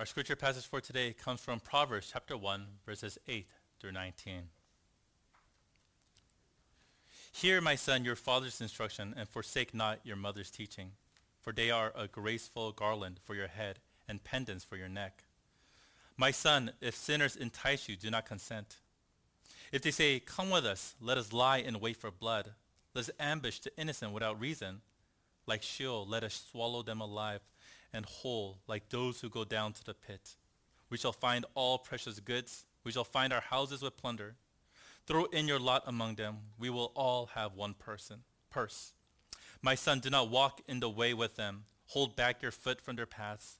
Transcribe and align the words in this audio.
Our 0.00 0.06
scripture 0.06 0.34
passage 0.34 0.64
for 0.64 0.80
today 0.80 1.12
comes 1.12 1.42
from 1.42 1.60
Proverbs 1.60 2.08
chapter 2.10 2.34
1, 2.34 2.64
verses 2.86 3.18
8 3.28 3.46
through 3.78 3.92
19. 3.92 4.44
Hear, 7.32 7.60
my 7.60 7.74
son, 7.74 8.06
your 8.06 8.16
father's 8.16 8.62
instruction, 8.62 9.12
and 9.14 9.28
forsake 9.28 9.74
not 9.74 10.00
your 10.02 10.16
mother's 10.16 10.50
teaching, 10.50 10.92
for 11.42 11.52
they 11.52 11.70
are 11.70 11.92
a 11.94 12.08
graceful 12.08 12.72
garland 12.72 13.20
for 13.22 13.34
your 13.34 13.48
head 13.48 13.80
and 14.08 14.24
pendants 14.24 14.64
for 14.64 14.78
your 14.78 14.88
neck. 14.88 15.24
My 16.16 16.30
son, 16.30 16.70
if 16.80 16.94
sinners 16.94 17.36
entice 17.36 17.86
you, 17.86 17.94
do 17.94 18.10
not 18.10 18.24
consent. 18.24 18.76
If 19.70 19.82
they 19.82 19.90
say, 19.90 20.18
Come 20.18 20.48
with 20.48 20.64
us, 20.64 20.94
let 20.98 21.18
us 21.18 21.30
lie 21.30 21.58
in 21.58 21.78
wait 21.78 21.98
for 21.98 22.10
blood. 22.10 22.52
Let 22.94 23.02
us 23.02 23.10
ambush 23.20 23.58
the 23.58 23.78
innocent 23.78 24.12
without 24.12 24.40
reason. 24.40 24.80
Like 25.46 25.62
Sheol, 25.62 26.06
let 26.08 26.24
us 26.24 26.42
swallow 26.50 26.82
them 26.82 27.02
alive 27.02 27.42
and 27.92 28.04
whole, 28.04 28.58
like 28.66 28.88
those 28.88 29.20
who 29.20 29.28
go 29.28 29.44
down 29.44 29.72
to 29.74 29.84
the 29.84 29.94
pit. 29.94 30.36
We 30.88 30.98
shall 30.98 31.12
find 31.12 31.44
all 31.54 31.78
precious 31.78 32.20
goods. 32.20 32.64
We 32.84 32.92
shall 32.92 33.04
find 33.04 33.32
our 33.32 33.40
houses 33.40 33.82
with 33.82 33.96
plunder. 33.96 34.34
Throw 35.06 35.24
in 35.26 35.48
your 35.48 35.58
lot 35.58 35.84
among 35.86 36.16
them. 36.16 36.38
We 36.58 36.70
will 36.70 36.92
all 36.94 37.26
have 37.34 37.54
one 37.54 37.74
person, 37.74 38.22
purse. 38.50 38.92
My 39.62 39.74
son, 39.74 40.00
do 40.00 40.10
not 40.10 40.30
walk 40.30 40.60
in 40.66 40.80
the 40.80 40.88
way 40.88 41.14
with 41.14 41.36
them. 41.36 41.64
Hold 41.88 42.16
back 42.16 42.42
your 42.42 42.52
foot 42.52 42.80
from 42.80 42.96
their 42.96 43.06
paths. 43.06 43.58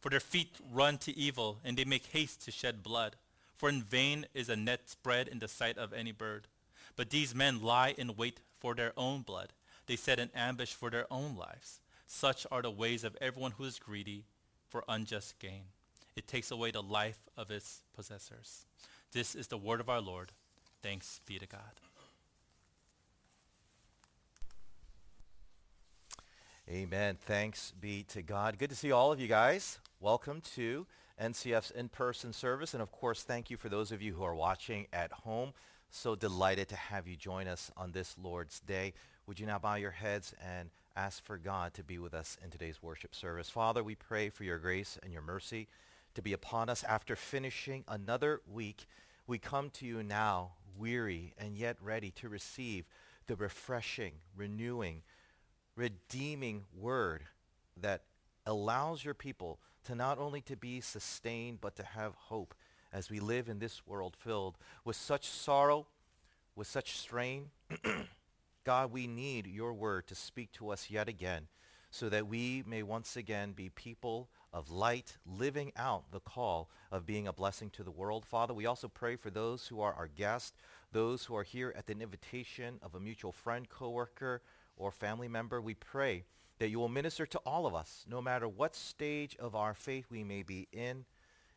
For 0.00 0.10
their 0.10 0.20
feet 0.20 0.56
run 0.72 0.98
to 0.98 1.16
evil, 1.16 1.60
and 1.64 1.76
they 1.76 1.84
make 1.84 2.06
haste 2.06 2.42
to 2.44 2.50
shed 2.50 2.82
blood. 2.82 3.16
For 3.56 3.68
in 3.68 3.82
vain 3.82 4.26
is 4.32 4.48
a 4.48 4.56
net 4.56 4.88
spread 4.88 5.28
in 5.28 5.38
the 5.38 5.48
sight 5.48 5.76
of 5.76 5.92
any 5.92 6.12
bird. 6.12 6.48
But 6.96 7.10
these 7.10 7.34
men 7.34 7.62
lie 7.62 7.94
in 7.96 8.16
wait 8.16 8.40
for 8.58 8.74
their 8.74 8.92
own 8.96 9.22
blood. 9.22 9.52
They 9.86 9.96
set 9.96 10.18
an 10.18 10.30
ambush 10.34 10.72
for 10.72 10.90
their 10.90 11.06
own 11.12 11.36
lives. 11.36 11.79
Such 12.12 12.44
are 12.50 12.60
the 12.60 12.72
ways 12.72 13.04
of 13.04 13.16
everyone 13.20 13.52
who 13.52 13.62
is 13.62 13.78
greedy 13.78 14.24
for 14.66 14.82
unjust 14.88 15.38
gain. 15.38 15.62
It 16.16 16.26
takes 16.26 16.50
away 16.50 16.72
the 16.72 16.82
life 16.82 17.20
of 17.36 17.52
its 17.52 17.82
possessors. 17.94 18.66
This 19.12 19.36
is 19.36 19.46
the 19.46 19.56
word 19.56 19.78
of 19.78 19.88
our 19.88 20.00
Lord. 20.00 20.32
Thanks 20.82 21.20
be 21.24 21.38
to 21.38 21.46
God. 21.46 21.60
Amen. 26.68 27.16
Thanks 27.20 27.72
be 27.80 28.02
to 28.08 28.22
God. 28.22 28.58
Good 28.58 28.70
to 28.70 28.76
see 28.76 28.90
all 28.90 29.12
of 29.12 29.20
you 29.20 29.28
guys. 29.28 29.78
Welcome 30.00 30.40
to 30.56 30.88
NCF's 31.22 31.70
in-person 31.70 32.32
service. 32.32 32.74
And 32.74 32.82
of 32.82 32.90
course, 32.90 33.22
thank 33.22 33.50
you 33.50 33.56
for 33.56 33.68
those 33.68 33.92
of 33.92 34.02
you 34.02 34.14
who 34.14 34.24
are 34.24 34.34
watching 34.34 34.88
at 34.92 35.12
home. 35.12 35.52
So 35.90 36.16
delighted 36.16 36.68
to 36.70 36.76
have 36.76 37.06
you 37.06 37.16
join 37.16 37.46
us 37.46 37.70
on 37.76 37.92
this 37.92 38.16
Lord's 38.20 38.58
Day. 38.58 38.94
Would 39.28 39.38
you 39.38 39.46
now 39.46 39.60
bow 39.60 39.76
your 39.76 39.92
heads 39.92 40.34
and 40.44 40.70
ask 40.96 41.24
for 41.24 41.38
God 41.38 41.74
to 41.74 41.84
be 41.84 41.98
with 41.98 42.14
us 42.14 42.36
in 42.42 42.50
today's 42.50 42.82
worship 42.82 43.14
service? 43.14 43.48
Father, 43.48 43.82
we 43.82 43.94
pray 43.94 44.28
for 44.28 44.44
your 44.44 44.58
grace 44.58 44.98
and 45.02 45.12
your 45.12 45.22
mercy 45.22 45.68
to 46.14 46.22
be 46.22 46.32
upon 46.32 46.68
us 46.68 46.84
after 46.84 47.16
finishing 47.16 47.84
another 47.88 48.40
week. 48.50 48.86
We 49.26 49.38
come 49.38 49.70
to 49.70 49.86
you 49.86 50.02
now 50.02 50.52
weary 50.76 51.34
and 51.38 51.56
yet 51.56 51.76
ready 51.82 52.10
to 52.12 52.28
receive 52.28 52.86
the 53.26 53.36
refreshing, 53.36 54.14
renewing, 54.36 55.02
redeeming 55.76 56.64
word 56.76 57.24
that 57.76 58.02
allows 58.46 59.04
your 59.04 59.14
people 59.14 59.60
to 59.84 59.94
not 59.94 60.18
only 60.18 60.40
to 60.42 60.56
be 60.56 60.80
sustained, 60.80 61.60
but 61.60 61.76
to 61.76 61.84
have 61.84 62.14
hope 62.14 62.54
as 62.92 63.10
we 63.10 63.20
live 63.20 63.48
in 63.48 63.58
this 63.58 63.86
world 63.86 64.16
filled 64.16 64.58
with 64.84 64.96
such 64.96 65.28
sorrow, 65.28 65.86
with 66.56 66.66
such 66.66 66.96
strain. 66.98 67.50
God, 68.64 68.92
we 68.92 69.06
need 69.06 69.46
your 69.46 69.72
word 69.72 70.06
to 70.08 70.14
speak 70.14 70.52
to 70.52 70.70
us 70.70 70.90
yet 70.90 71.08
again 71.08 71.48
so 71.90 72.08
that 72.08 72.28
we 72.28 72.62
may 72.66 72.82
once 72.82 73.16
again 73.16 73.52
be 73.52 73.68
people 73.68 74.28
of 74.52 74.70
light, 74.70 75.16
living 75.26 75.72
out 75.76 76.10
the 76.12 76.20
call 76.20 76.68
of 76.90 77.06
being 77.06 77.26
a 77.26 77.32
blessing 77.32 77.70
to 77.70 77.82
the 77.82 77.90
world. 77.90 78.24
Father, 78.24 78.54
we 78.54 78.66
also 78.66 78.88
pray 78.88 79.16
for 79.16 79.30
those 79.30 79.66
who 79.68 79.80
are 79.80 79.94
our 79.94 80.08
guests, 80.08 80.52
those 80.92 81.24
who 81.24 81.36
are 81.36 81.42
here 81.42 81.74
at 81.76 81.86
the 81.86 81.92
invitation 81.92 82.78
of 82.82 82.94
a 82.94 83.00
mutual 83.00 83.32
friend, 83.32 83.68
coworker, 83.68 84.42
or 84.76 84.90
family 84.90 85.28
member. 85.28 85.60
We 85.60 85.74
pray 85.74 86.24
that 86.58 86.68
you 86.68 86.78
will 86.78 86.88
minister 86.88 87.26
to 87.26 87.38
all 87.38 87.66
of 87.66 87.74
us, 87.74 88.04
no 88.08 88.20
matter 88.20 88.48
what 88.48 88.76
stage 88.76 89.36
of 89.38 89.54
our 89.54 89.74
faith 89.74 90.06
we 90.10 90.22
may 90.22 90.42
be 90.42 90.68
in. 90.72 91.04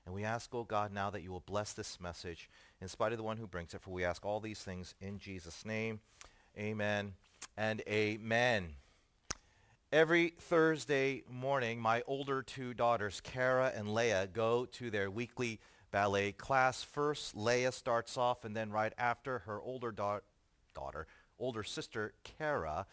And 0.05 0.13
we 0.13 0.23
ask, 0.23 0.53
oh 0.53 0.63
God, 0.63 0.91
now 0.91 1.09
that 1.11 1.21
you 1.23 1.31
will 1.31 1.43
bless 1.45 1.73
this 1.73 1.99
message 1.99 2.49
in 2.81 2.87
spite 2.87 3.11
of 3.11 3.17
the 3.17 3.23
one 3.23 3.37
who 3.37 3.47
brings 3.47 3.73
it. 3.73 3.81
For 3.81 3.91
we 3.91 4.03
ask 4.03 4.25
all 4.25 4.39
these 4.39 4.59
things 4.59 4.95
in 4.99 5.19
Jesus' 5.19 5.65
name. 5.65 5.99
Amen 6.57 7.13
and 7.57 7.81
amen. 7.87 8.75
Every 9.91 10.35
Thursday 10.39 11.23
morning, 11.27 11.79
my 11.79 12.03
older 12.05 12.43
two 12.43 12.75
daughters, 12.75 13.21
Kara 13.21 13.71
and 13.75 13.91
Leah, 13.91 14.27
go 14.31 14.65
to 14.73 14.91
their 14.91 15.09
weekly 15.09 15.59
ballet 15.89 16.31
class. 16.31 16.83
First, 16.83 17.35
Leah 17.35 17.71
starts 17.71 18.17
off, 18.17 18.45
and 18.45 18.55
then 18.55 18.69
right 18.69 18.93
after, 18.99 19.39
her 19.39 19.59
older 19.59 19.91
da- 19.91 20.19
daughter, 20.75 21.07
older 21.39 21.63
sister, 21.63 22.13
Kara, 22.23 22.85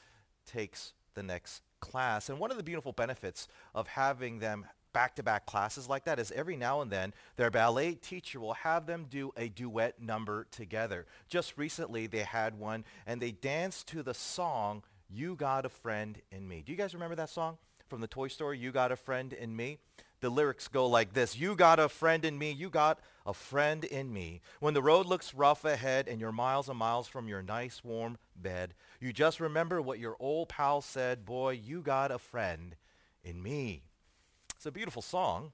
takes 0.47 0.95
the 1.13 1.23
next 1.23 1.61
class. 1.81 2.31
And 2.31 2.39
one 2.39 2.51
of 2.51 2.57
the 2.57 2.63
beautiful 2.63 2.93
benefits 2.93 3.47
of 3.75 3.89
having 3.89 4.39
them 4.39 4.65
back-to-back 4.93 5.47
classes 5.47 5.89
like 5.89 6.05
that 6.05 6.19
is 6.19 6.33
every 6.33 6.57
now 6.57 6.81
and 6.81 6.91
then 6.91 7.13
their 7.37 7.51
ballet 7.51 7.95
teacher 7.95 8.41
will 8.41 8.55
have 8.55 8.87
them 8.87 9.07
do 9.09 9.33
a 9.37 9.49
duet 9.49 10.01
number 10.01 10.47
together. 10.51 11.07
Just 11.29 11.57
recently 11.57 12.07
they 12.07 12.21
had 12.21 12.59
one 12.59 12.85
and 13.07 13.21
they 13.21 13.31
danced 13.31 13.87
to 13.89 14.03
the 14.03 14.15
song 14.15 14.83
You 15.09 15.37
Got 15.37 15.65
a 15.65 15.69
Friend 15.69 16.21
in 16.31 16.49
Me. 16.49 16.63
Do 16.65 16.73
you 16.73 16.79
guys 16.79 16.95
remember 16.95 17.17
that 17.17 17.31
song 17.31 17.59
from 17.89 18.01
the 18.01 18.07
Toy 18.07 18.29
Story, 18.29 18.59
You 18.59 18.73
Got 18.73 18.93
a 18.93 18.97
Friend 18.97 19.33
in 19.33 19.57
Me? 19.57 19.79
The 20.21 20.29
lyrics 20.29 20.69
go 20.69 20.87
like 20.87 21.15
this. 21.15 21.39
You 21.39 21.57
got 21.57 21.81
a 21.81 21.89
friend 21.89 22.27
in 22.27 22.37
me. 22.37 22.53
You 22.53 22.69
got 22.69 23.01
a 23.25 23.33
friend 23.33 23.85
in 23.85 24.13
me. 24.13 24.43
When 24.61 24.75
the 24.75 24.83
road 24.83 25.07
looks 25.07 25.33
rough 25.33 25.65
ahead 25.65 26.09
and 26.09 26.21
you're 26.21 26.31
miles 26.31 26.69
and 26.69 26.79
miles 26.79 27.09
from 27.09 27.27
your 27.27 27.43
nice 27.43 27.83
warm 27.83 28.19
bed, 28.37 28.75
you 29.01 29.15
just 29.15 29.41
remember 29.41 29.81
what 29.81 29.99
your 29.99 30.17
old 30.21 30.51
pal 30.51 30.83
said, 30.83 31.25
boy, 31.25 31.53
you 31.53 31.81
got 31.81 32.11
a 32.11 32.19
friend 32.19 32.77
in 33.25 33.43
me. 33.43 33.83
It's 34.61 34.67
a 34.67 34.71
beautiful 34.71 35.01
song, 35.01 35.53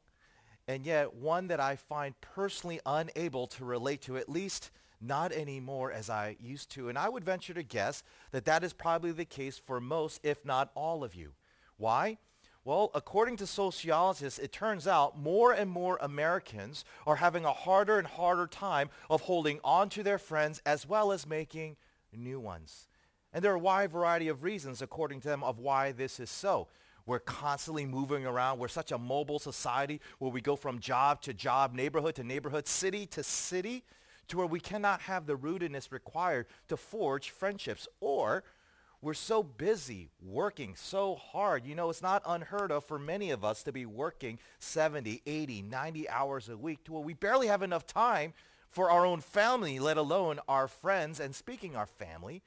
and 0.67 0.85
yet 0.85 1.15
one 1.15 1.47
that 1.47 1.61
I 1.61 1.77
find 1.77 2.21
personally 2.21 2.81
unable 2.85 3.47
to 3.47 3.65
relate 3.65 4.03
to, 4.03 4.17
at 4.17 4.29
least 4.29 4.73
not 5.01 5.31
anymore 5.31 5.93
as 5.93 6.11
I 6.11 6.37
used 6.41 6.73
to. 6.73 6.89
And 6.89 6.99
I 6.99 7.09
would 7.09 7.23
venture 7.23 7.55
to 7.55 7.63
guess 7.63 8.03
that 8.33 8.47
that 8.47 8.65
is 8.65 8.73
probably 8.73 9.13
the 9.13 9.25
case 9.25 9.59
for 9.59 9.81
most, 9.81 10.19
if 10.25 10.45
not 10.45 10.73
all 10.75 11.05
of 11.05 11.15
you. 11.15 11.35
Why? 11.77 12.19
Well, 12.65 12.91
according 12.97 13.37
to 13.37 13.47
sociologists, 13.47 14.41
it 14.41 14.51
turns 14.51 14.89
out 14.89 15.17
more 15.17 15.53
and 15.53 15.71
more 15.71 16.01
Americans 16.03 16.85
are 17.07 17.15
having 17.15 17.45
a 17.45 17.53
harder 17.53 17.99
and 17.99 18.09
harder 18.09 18.49
time 18.49 18.91
of 19.09 19.21
holding 19.21 19.61
on 19.63 19.89
to 19.91 20.03
their 20.03 20.19
friends 20.19 20.61
as 20.67 20.85
well 20.85 21.13
as 21.13 21.29
making 21.29 21.77
new 22.13 22.41
ones. 22.41 22.89
And 23.33 23.45
there 23.45 23.53
are 23.53 23.55
a 23.55 23.61
wide 23.61 23.93
variety 23.93 24.27
of 24.27 24.43
reasons, 24.43 24.83
according 24.83 25.21
to 25.21 25.29
them, 25.29 25.45
of 25.45 25.61
why 25.61 25.93
this 25.93 26.19
is 26.19 26.29
so. 26.29 26.67
We're 27.07 27.21
constantly 27.21 27.87
moving 27.87 28.27
around. 28.27 28.59
We're 28.59 28.69
such 28.69 28.91
a 28.91 28.99
mobile 28.99 29.39
society 29.39 30.01
where 30.19 30.31
we 30.31 30.41
go 30.41 30.57
from 30.57 30.81
job 30.81 31.23
to 31.23 31.33
job, 31.33 31.73
neighborhood 31.73 32.17
to 32.17 32.25
neighborhood, 32.25 32.67
city 32.67 33.07
to 33.07 33.23
city, 33.23 33.85
to 34.29 34.39
where 34.39 34.47
we 34.47 34.59
cannot 34.59 35.03
have 35.03 35.27
the 35.27 35.37
rootedness 35.37 35.93
required 35.93 36.47
to 36.69 36.77
forge 36.77 37.31
friendships. 37.31 37.87
Or 38.01 38.43
we're 39.01 39.15
so 39.15 39.45
busy 39.45 40.09
working 40.21 40.75
so 40.75 41.15
hard. 41.15 41.65
You 41.65 41.77
know, 41.77 41.91
it's 41.91 42.03
not 42.03 42.23
unheard 42.27 42.73
of 42.73 42.85
for 42.85 42.99
many 42.99 43.31
of 43.31 43.45
us 43.45 43.63
to 43.63 43.73
be 43.73 43.87
working 43.87 44.41
70, 44.59 45.23
80, 45.25 45.63
90 45.63 46.09
hours 46.09 46.49
a 46.49 46.57
week 46.57 46.83
to 46.85 46.93
where 46.93 47.03
we 47.03 47.15
barely 47.15 47.47
have 47.47 47.63
enough 47.63 47.87
time 47.87 48.33
for 48.69 48.91
our 48.91 49.07
own 49.07 49.21
family, 49.21 49.79
let 49.79 49.97
alone 49.97 50.41
our 50.49 50.67
friends. 50.67 51.21
And 51.21 51.37
speaking 51.37 51.77
our 51.77 51.87
family, 51.87 52.43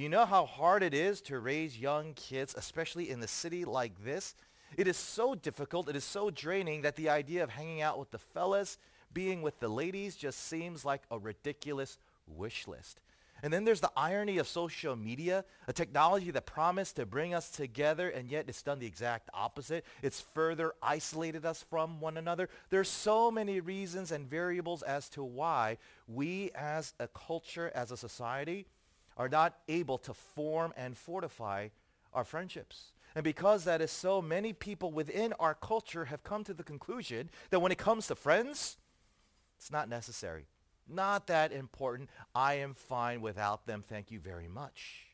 you 0.00 0.08
know 0.08 0.24
how 0.24 0.46
hard 0.46 0.82
it 0.82 0.94
is 0.94 1.20
to 1.22 1.38
raise 1.38 1.78
young 1.78 2.14
kids, 2.14 2.54
especially 2.56 3.10
in 3.10 3.22
a 3.22 3.28
city 3.28 3.64
like 3.64 4.04
this? 4.04 4.34
It 4.76 4.86
is 4.86 4.96
so 4.96 5.34
difficult, 5.34 5.88
it 5.88 5.96
is 5.96 6.04
so 6.04 6.30
draining 6.30 6.82
that 6.82 6.96
the 6.96 7.08
idea 7.08 7.42
of 7.42 7.50
hanging 7.50 7.82
out 7.82 7.98
with 7.98 8.10
the 8.10 8.18
fellas, 8.18 8.78
being 9.12 9.42
with 9.42 9.58
the 9.58 9.68
ladies 9.68 10.16
just 10.16 10.46
seems 10.46 10.84
like 10.84 11.02
a 11.10 11.18
ridiculous 11.18 11.98
wish 12.26 12.68
list. 12.68 13.00
And 13.42 13.52
then 13.52 13.64
there's 13.64 13.80
the 13.80 13.90
irony 13.96 14.38
of 14.38 14.46
social 14.46 14.94
media, 14.96 15.44
a 15.66 15.72
technology 15.72 16.30
that 16.30 16.46
promised 16.46 16.96
to 16.96 17.06
bring 17.06 17.34
us 17.34 17.50
together 17.50 18.10
and 18.10 18.30
yet 18.30 18.44
it's 18.48 18.62
done 18.62 18.78
the 18.78 18.86
exact 18.86 19.30
opposite. 19.32 19.84
It's 20.02 20.20
further 20.20 20.74
isolated 20.82 21.46
us 21.46 21.64
from 21.68 22.00
one 22.00 22.16
another. 22.16 22.48
There's 22.68 22.88
so 22.88 23.30
many 23.30 23.60
reasons 23.60 24.12
and 24.12 24.28
variables 24.28 24.82
as 24.82 25.08
to 25.10 25.24
why 25.24 25.78
we 26.06 26.50
as 26.54 26.92
a 27.00 27.08
culture, 27.08 27.72
as 27.74 27.90
a 27.90 27.96
society, 27.96 28.66
are 29.20 29.28
not 29.28 29.58
able 29.68 29.98
to 29.98 30.14
form 30.14 30.72
and 30.78 30.96
fortify 30.96 31.68
our 32.14 32.24
friendships. 32.24 32.92
And 33.14 33.22
because 33.22 33.64
that 33.64 33.82
is 33.82 33.90
so, 33.90 34.22
many 34.22 34.54
people 34.54 34.92
within 34.92 35.34
our 35.34 35.54
culture 35.54 36.06
have 36.06 36.24
come 36.24 36.42
to 36.44 36.54
the 36.54 36.62
conclusion 36.62 37.28
that 37.50 37.60
when 37.60 37.70
it 37.70 37.76
comes 37.76 38.06
to 38.06 38.14
friends, 38.14 38.78
it's 39.58 39.70
not 39.70 39.90
necessary. 39.90 40.46
Not 40.88 41.26
that 41.26 41.52
important. 41.52 42.08
I 42.34 42.54
am 42.54 42.72
fine 42.72 43.20
without 43.20 43.66
them. 43.66 43.84
Thank 43.86 44.10
you 44.10 44.20
very 44.20 44.48
much. 44.48 45.04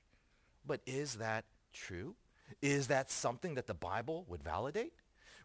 But 0.65 0.83
is 0.87 1.17
that 1.17 1.45
true? 1.73 2.15
Is 2.63 2.87
that 2.87 3.11
something 3.11 3.57
that 3.57 3.67
the 3.67 3.75
Bible 3.75 4.25
would 4.29 4.45
validate? 4.45 4.93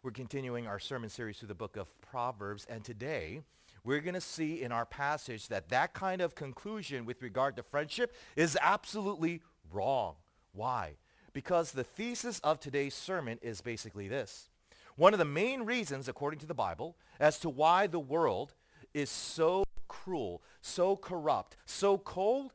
We're 0.04 0.12
continuing 0.12 0.68
our 0.68 0.78
sermon 0.78 1.10
series 1.10 1.38
through 1.38 1.48
the 1.48 1.56
book 1.56 1.76
of 1.76 1.88
Proverbs, 2.00 2.64
and 2.70 2.84
today 2.84 3.40
we're 3.84 4.00
going 4.00 4.14
to 4.14 4.20
see 4.20 4.62
in 4.62 4.72
our 4.72 4.86
passage 4.86 5.48
that 5.48 5.68
that 5.70 5.92
kind 5.92 6.20
of 6.20 6.34
conclusion 6.34 7.04
with 7.04 7.22
regard 7.22 7.56
to 7.56 7.62
friendship 7.62 8.14
is 8.36 8.56
absolutely 8.60 9.42
wrong. 9.72 10.14
Why? 10.52 10.96
Because 11.32 11.72
the 11.72 11.84
thesis 11.84 12.38
of 12.40 12.60
today's 12.60 12.94
sermon 12.94 13.38
is 13.42 13.60
basically 13.60 14.08
this. 14.08 14.48
One 14.96 15.14
of 15.14 15.18
the 15.18 15.24
main 15.24 15.62
reasons, 15.62 16.08
according 16.08 16.40
to 16.40 16.46
the 16.46 16.54
Bible, 16.54 16.96
as 17.18 17.38
to 17.40 17.48
why 17.48 17.86
the 17.86 17.98
world 17.98 18.54
is 18.92 19.10
so 19.10 19.64
cruel, 19.88 20.42
so 20.60 20.96
corrupt, 20.96 21.56
so 21.64 21.98
cold, 21.98 22.52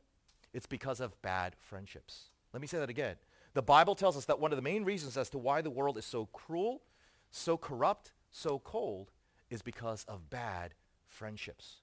it's 0.54 0.66
because 0.66 1.00
of 1.00 1.20
bad 1.20 1.56
friendships. 1.58 2.30
Let 2.52 2.62
me 2.62 2.68
say 2.68 2.78
that 2.78 2.90
again. 2.90 3.16
The 3.54 3.62
Bible 3.62 3.94
tells 3.94 4.16
us 4.16 4.24
that 4.26 4.40
one 4.40 4.52
of 4.52 4.56
the 4.56 4.62
main 4.62 4.84
reasons 4.84 5.16
as 5.16 5.28
to 5.30 5.38
why 5.38 5.62
the 5.62 5.70
world 5.70 5.98
is 5.98 6.04
so 6.04 6.26
cruel, 6.26 6.82
so 7.30 7.56
corrupt, 7.56 8.12
so 8.30 8.58
cold 8.60 9.10
is 9.50 9.62
because 9.62 10.04
of 10.04 10.30
bad 10.30 10.74
friendships. 11.18 11.78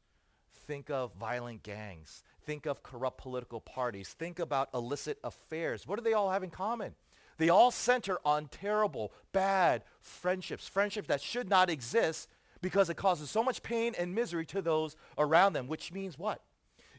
Think 0.66 0.90
of 0.90 1.14
violent 1.14 1.62
gangs. 1.62 2.24
Think 2.46 2.66
of 2.66 2.82
corrupt 2.84 3.18
political 3.18 3.60
parties. 3.60 4.14
Think 4.14 4.40
about 4.40 4.70
illicit 4.74 5.20
affairs. 5.24 5.86
What 5.86 5.98
do 5.98 6.04
they 6.04 6.14
all 6.14 6.32
have 6.32 6.44
in 6.44 6.50
common? 6.50 6.96
They 7.38 7.50
all 7.50 7.70
center 7.70 8.18
on 8.24 8.48
terrible, 8.48 9.12
bad 9.34 9.84
friendships, 10.00 10.68
friendships 10.70 11.10
that 11.10 11.22
should 11.22 11.50
not 11.50 11.70
exist 11.70 12.30
because 12.62 12.90
it 12.90 12.96
causes 12.96 13.30
so 13.30 13.44
much 13.44 13.62
pain 13.62 13.94
and 14.00 14.16
misery 14.16 14.46
to 14.48 14.62
those 14.62 14.96
around 15.18 15.54
them, 15.54 15.68
which 15.68 15.92
means 15.92 16.18
what? 16.18 16.42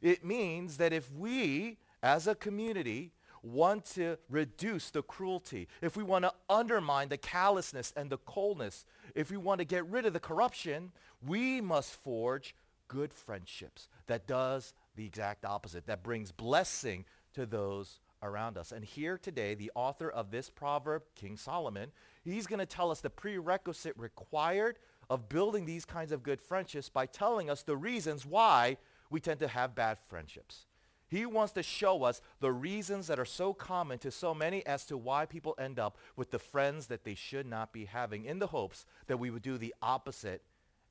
It 0.03 0.25
means 0.25 0.77
that 0.77 0.93
if 0.93 1.11
we, 1.11 1.79
as 2.03 2.27
a 2.27 2.35
community, 2.35 3.13
want 3.47 3.85
to 3.95 4.19
reduce 4.29 4.91
the 4.91 5.03
cruelty, 5.03 5.69
if 5.81 5.97
we 5.97 6.03
want 6.03 6.25
to 6.25 6.33
undermine 6.49 7.09
the 7.09 7.17
callousness 7.17 7.93
and 7.97 8.11
the 8.11 8.19
coldness, 8.19 8.85
if 9.15 9.31
we 9.31 9.37
want 9.37 9.61
to 9.61 9.65
get 9.65 9.87
rid 9.87 10.07
of 10.07 10.13
the 10.13 10.21
corruption, 10.21 10.93
we 11.25 11.61
must 11.61 11.95
forge 11.95 12.55
good 12.89 13.13
friendships 13.13 13.89
that 14.07 14.27
does 14.27 14.75
the 14.97 15.05
exact 15.05 15.45
opposite, 15.45 15.87
that 15.87 16.03
brings 16.03 16.33
blessing 16.33 17.05
to 17.35 17.47
those 17.47 18.01
around 18.23 18.57
us. 18.57 18.73
And 18.73 18.85
here 18.85 19.19
today, 19.19 19.55
the 19.55 19.71
author 19.75 20.09
of 20.09 20.31
this 20.31 20.51
proverb, 20.51 21.03
King 21.15 21.37
Solomon, 21.37 21.93
he's 22.25 22.47
going 22.47 22.59
to 22.59 22.67
tell 22.67 22.91
us 22.91 23.01
the 23.01 23.11
prerequisite 23.11 23.95
required 23.97 24.79
of 25.09 25.29
building 25.29 25.67
these 25.67 25.85
kinds 25.85 26.13
of 26.13 26.23
good 26.23 26.41
friendships 26.41 26.89
by 26.89 27.07
telling 27.07 27.49
us 27.51 27.63
the 27.63 27.77
reasons 27.77 28.27
why 28.27 28.77
we 29.11 29.21
tend 29.21 29.41
to 29.41 29.49
have 29.49 29.75
bad 29.75 29.99
friendships. 29.99 30.67
He 31.09 31.25
wants 31.25 31.53
to 31.53 31.63
show 31.63 32.03
us 32.03 32.21
the 32.41 32.53
reasons 32.53 33.07
that 33.07 33.19
are 33.19 33.25
so 33.25 33.55
common 33.55 33.99
to 34.01 34.11
so 34.11 34.35
many 34.35 34.67
as 34.67 34.85
to 34.87 34.97
why 34.97 35.25
people 35.25 35.55
end 35.59 35.79
up 35.79 35.99
with 36.17 36.31
the 36.31 36.39
friends 36.39 36.89
that 36.89 37.05
they 37.05 37.15
should 37.15 37.47
not 37.47 37.73
be 37.73 37.85
having 37.85 38.25
in 38.25 38.39
the 38.39 38.49
hopes 38.49 38.87
that 39.07 39.19
we 39.19 39.31
would 39.31 39.43
do 39.43 39.57
the 39.57 39.75
opposite 39.81 40.43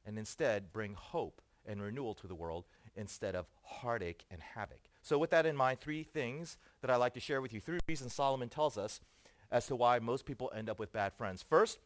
and 0.05 0.17
instead 0.17 0.71
bring 0.71 0.93
hope 0.93 1.41
and 1.65 1.81
renewal 1.81 2.13
to 2.13 2.27
the 2.27 2.35
world 2.35 2.65
instead 2.95 3.35
of 3.35 3.47
heartache 3.63 4.25
and 4.31 4.41
havoc. 4.41 4.79
So 5.01 5.17
with 5.17 5.31
that 5.31 5.45
in 5.45 5.55
mind, 5.55 5.81
three 5.81 6.03
things 6.03 6.57
that 6.81 6.89
I'd 6.89 6.95
like 6.95 7.13
to 7.15 7.19
share 7.19 7.41
with 7.41 7.53
you. 7.53 7.59
Three 7.59 7.79
reasons 7.87 8.13
Solomon 8.13 8.49
tells 8.49 8.77
us 8.77 9.01
as 9.51 9.67
to 9.67 9.75
why 9.75 9.99
most 9.99 10.25
people 10.25 10.51
end 10.55 10.69
up 10.69 10.79
with 10.79 10.93
bad 10.93 11.13
friends. 11.13 11.41
First, 11.41 11.77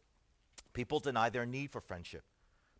people 0.72 1.00
deny 1.00 1.30
their 1.30 1.46
need 1.46 1.70
for 1.70 1.80
friendship. 1.80 2.22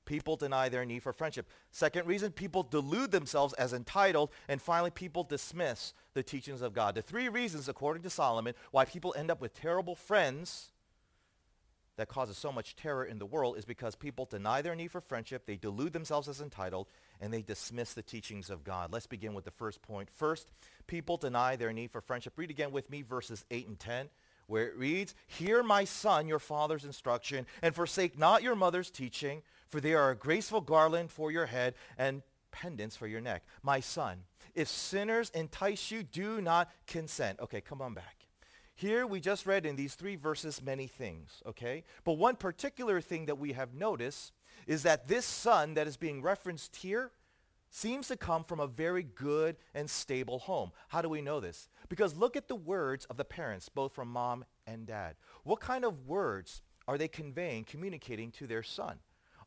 People 0.05 0.37
deny 0.37 0.69
their 0.69 0.85
need 0.85 1.02
for 1.02 1.12
friendship. 1.12 1.49
Second 1.70 2.06
reason, 2.06 2.32
people 2.32 2.62
delude 2.62 3.11
themselves 3.11 3.55
as 3.55 3.73
entitled. 3.73 4.31
And 4.49 4.61
finally, 4.61 4.91
people 4.91 5.25
dismiss 5.25 5.94
the 6.14 6.23
teachings 6.23 6.62
of 6.62 6.73
God. 6.73 6.94
The 6.94 7.02
three 7.02 7.29
reasons, 7.29 7.69
according 7.69 8.02
to 8.05 8.11
Solomon, 8.11 8.55
why 8.70 8.85
people 8.85 9.14
end 9.17 9.31
up 9.31 9.41
with 9.41 9.55
terrible 9.55 9.94
friends 9.94 10.73
that 12.00 12.08
causes 12.08 12.38
so 12.38 12.50
much 12.50 12.76
terror 12.76 13.05
in 13.05 13.19
the 13.19 13.26
world 13.26 13.58
is 13.58 13.67
because 13.67 13.94
people 13.94 14.25
deny 14.25 14.62
their 14.62 14.75
need 14.75 14.91
for 14.91 15.02
friendship, 15.02 15.44
they 15.44 15.56
delude 15.56 15.93
themselves 15.93 16.29
as 16.29 16.41
entitled, 16.41 16.88
and 17.20 17.31
they 17.31 17.43
dismiss 17.43 17.93
the 17.93 18.03
teachings 18.03 18.49
of 18.49 18.64
God. 18.64 18.91
Let's 18.91 19.06
begin 19.06 19.35
with 19.35 19.44
the 19.44 19.50
first 19.50 19.82
point. 19.82 20.08
First, 20.11 20.50
people 20.87 21.19
deny 21.19 21.56
their 21.56 21.75
need 21.75 21.91
for 21.91 22.00
friendship. 22.00 22.32
Read 22.37 22.49
again 22.49 22.73
with 22.73 22.88
me 22.88 23.03
verses 23.03 23.44
8 23.50 23.69
and 23.69 23.79
10 23.79 24.08
where 24.50 24.67
it 24.67 24.76
reads, 24.76 25.14
Hear 25.26 25.62
my 25.62 25.85
son, 25.85 26.26
your 26.26 26.38
father's 26.38 26.85
instruction, 26.85 27.47
and 27.62 27.75
forsake 27.75 28.19
not 28.19 28.43
your 28.43 28.56
mother's 28.56 28.91
teaching, 28.91 29.43
for 29.69 29.81
they 29.81 29.94
are 29.94 30.11
a 30.11 30.17
graceful 30.17 30.61
garland 30.61 31.11
for 31.11 31.31
your 31.31 31.47
head 31.47 31.75
and 31.97 32.23
pendants 32.50 32.97
for 32.97 33.06
your 33.06 33.20
neck. 33.20 33.44
My 33.62 33.81
son, 33.81 34.25
if 34.55 34.69
sinners 34.69 35.31
entice 35.31 35.91
you, 35.91 36.02
do 36.02 36.41
not 36.41 36.69
consent. 36.87 37.38
Okay, 37.41 37.61
come 37.61 37.81
on 37.81 37.94
back. 37.94 38.26
Here 38.75 39.06
we 39.06 39.20
just 39.20 39.47
read 39.47 39.67
in 39.67 39.76
these 39.76 39.94
three 39.94 40.17
verses 40.17 40.62
many 40.62 40.87
things, 40.87 41.43
okay? 41.46 41.85
But 42.03 42.14
one 42.14 42.37
particular 42.37 43.00
thing 43.00 43.26
that 43.26 43.38
we 43.38 43.53
have 43.53 43.75
noticed 43.75 44.32
is 44.67 44.82
that 44.82 45.06
this 45.06 45.26
son 45.26 45.75
that 45.75 45.87
is 45.87 45.96
being 45.96 46.23
referenced 46.23 46.76
here 46.76 47.12
seems 47.70 48.08
to 48.08 48.17
come 48.17 48.44
from 48.44 48.61
a 48.61 48.67
very 48.67 49.02
good 49.02 49.56
and 49.75 49.88
stable 49.88 50.40
home. 50.40 50.72
How 50.88 51.00
do 51.00 51.08
we 51.08 51.22
know 51.22 51.40
this? 51.40 51.69
Because 51.88 52.17
look 52.17 52.37
at 52.37 52.49
the 52.49 52.56
words 52.56 53.05
of 53.06 53.17
the 53.17 53.25
parents, 53.25 53.69
both 53.69 53.94
from 53.94 54.08
mom 54.08 54.44
and 54.67 54.87
dad. 54.87 55.14
What 55.44 55.61
kind 55.61 55.84
of 55.84 56.06
words 56.06 56.62
are 56.87 56.99
they 56.99 57.08
conveying, 57.08 57.64
communicating 57.64 58.32
to 58.32 58.46
their 58.46 58.62
son? 58.62 58.99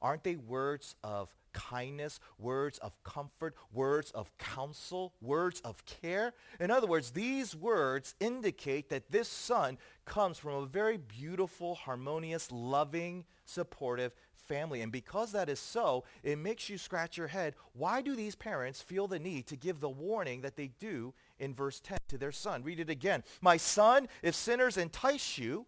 Aren't 0.01 0.23
they 0.23 0.35
words 0.35 0.95
of 1.03 1.33
kindness, 1.53 2.19
words 2.37 2.77
of 2.79 3.01
comfort, 3.03 3.55
words 3.71 4.11
of 4.11 4.37
counsel, 4.37 5.13
words 5.21 5.61
of 5.61 5.85
care? 5.85 6.33
In 6.59 6.71
other 6.71 6.87
words, 6.87 7.11
these 7.11 7.55
words 7.55 8.15
indicate 8.19 8.89
that 8.89 9.11
this 9.11 9.29
son 9.29 9.77
comes 10.05 10.37
from 10.37 10.55
a 10.55 10.65
very 10.65 10.97
beautiful, 10.97 11.75
harmonious, 11.75 12.51
loving, 12.51 13.23
supportive 13.45 14.13
family. 14.36 14.81
And 14.81 14.92
because 14.92 15.31
that 15.31 15.50
is 15.50 15.60
so, 15.60 16.04
it 16.22 16.38
makes 16.38 16.69
you 16.69 16.78
scratch 16.78 17.18
your 17.18 17.28
head. 17.28 17.56
Why 17.74 18.01
do 18.01 18.16
these 18.16 18.36
parents 18.36 18.81
feel 18.81 19.07
the 19.07 19.19
need 19.19 19.48
to 19.48 19.56
give 19.56 19.80
the 19.80 19.90
warning 19.90 20.42
that 20.42 20.56
they 20.56 20.72
do 20.80 21.13
in 21.40 21.54
verse 21.54 21.80
10 21.80 21.98
to 22.10 22.18
their 22.18 22.31
son? 22.31 22.63
Read 22.63 22.80
it 22.80 22.90
again. 22.90 23.24
My 23.42 23.57
son, 23.57 24.07
if 24.22 24.36
sinners 24.36 24.78
entice 24.78 25.38
you, 25.38 25.66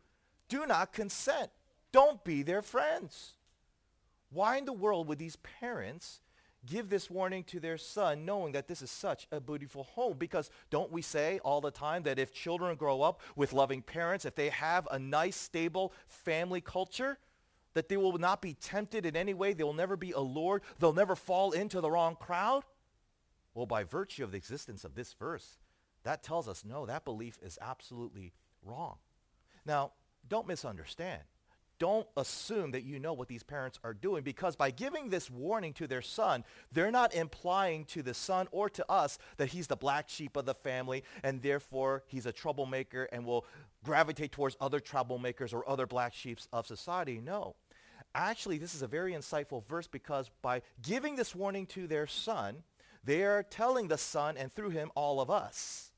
do 0.49 0.65
not 0.65 0.93
consent. 0.93 1.49
Don't 1.91 2.23
be 2.23 2.43
their 2.43 2.61
friends. 2.61 3.33
Why 4.29 4.57
in 4.57 4.65
the 4.65 4.73
world 4.73 5.07
would 5.07 5.19
these 5.19 5.37
parents 5.37 6.19
give 6.65 6.89
this 6.89 7.09
warning 7.09 7.43
to 7.43 7.59
their 7.59 7.77
son 7.77 8.25
knowing 8.25 8.51
that 8.53 8.67
this 8.67 8.81
is 8.81 8.91
such 8.91 9.27
a 9.31 9.39
beautiful 9.39 9.83
home? 9.83 10.17
Because 10.17 10.49
don't 10.69 10.91
we 10.91 11.01
say 11.01 11.39
all 11.43 11.61
the 11.61 11.71
time 11.71 12.03
that 12.03 12.19
if 12.19 12.33
children 12.33 12.75
grow 12.75 13.01
up 13.01 13.21
with 13.35 13.53
loving 13.53 13.81
parents, 13.81 14.25
if 14.25 14.35
they 14.35 14.49
have 14.49 14.87
a 14.91 14.99
nice, 14.99 15.37
stable 15.37 15.93
family 16.05 16.59
culture, 16.61 17.17
that 17.75 17.87
they 17.87 17.97
will 17.97 18.17
not 18.17 18.41
be 18.41 18.55
tempted 18.55 19.05
in 19.05 19.15
any 19.15 19.35
way, 19.35 19.53
they 19.53 19.63
will 19.63 19.73
never 19.73 19.95
be 19.95 20.11
allured, 20.11 20.63
they'll 20.79 20.93
never 20.93 21.15
fall 21.15 21.51
into 21.51 21.79
the 21.79 21.91
wrong 21.91 22.15
crowd? 22.15 22.63
Well, 23.53 23.67
by 23.67 23.83
virtue 23.83 24.23
of 24.23 24.31
the 24.31 24.37
existence 24.37 24.83
of 24.83 24.95
this 24.95 25.13
verse, 25.13 25.57
that 26.03 26.23
tells 26.23 26.47
us 26.47 26.65
no, 26.65 26.87
that 26.87 27.05
belief 27.05 27.37
is 27.43 27.59
absolutely 27.61 28.33
wrong. 28.63 28.97
Now, 29.65 29.91
don't 30.27 30.47
misunderstand 30.47 31.21
don't 31.77 32.07
assume 32.15 32.71
that 32.71 32.83
you 32.83 32.99
know 32.99 33.13
what 33.13 33.27
these 33.27 33.43
parents 33.43 33.79
are 33.83 33.93
doing 33.93 34.23
because 34.23 34.55
by 34.55 34.71
giving 34.71 35.09
this 35.09 35.29
warning 35.29 35.73
to 35.73 35.87
their 35.87 36.01
son, 36.01 36.43
they're 36.71 36.91
not 36.91 37.13
implying 37.13 37.85
to 37.85 38.01
the 38.01 38.13
son 38.13 38.47
or 38.51 38.69
to 38.69 38.89
us 38.89 39.17
that 39.37 39.49
he's 39.49 39.67
the 39.67 39.75
black 39.75 40.07
sheep 40.09 40.37
of 40.37 40.45
the 40.45 40.53
family 40.53 41.03
and 41.23 41.41
therefore 41.41 42.03
he's 42.07 42.25
a 42.25 42.31
troublemaker 42.31 43.09
and 43.11 43.25
will 43.25 43.45
gravitate 43.83 44.31
towards 44.31 44.55
other 44.61 44.79
troublemakers 44.79 45.53
or 45.53 45.67
other 45.69 45.85
black 45.85 46.13
sheeps 46.13 46.47
of 46.53 46.65
society. 46.65 47.19
No. 47.23 47.55
Actually, 48.15 48.57
this 48.57 48.73
is 48.73 48.81
a 48.81 48.87
very 48.87 49.13
insightful 49.13 49.63
verse 49.67 49.87
because 49.87 50.31
by 50.41 50.61
giving 50.81 51.15
this 51.15 51.35
warning 51.35 51.67
to 51.67 51.85
their 51.85 52.07
son, 52.07 52.63
they 53.03 53.23
are 53.23 53.43
telling 53.43 53.87
the 53.87 53.97
son 53.97 54.37
and 54.37 54.51
through 54.51 54.71
him 54.71 54.89
all 54.95 55.21
of 55.21 55.29
us 55.29 55.91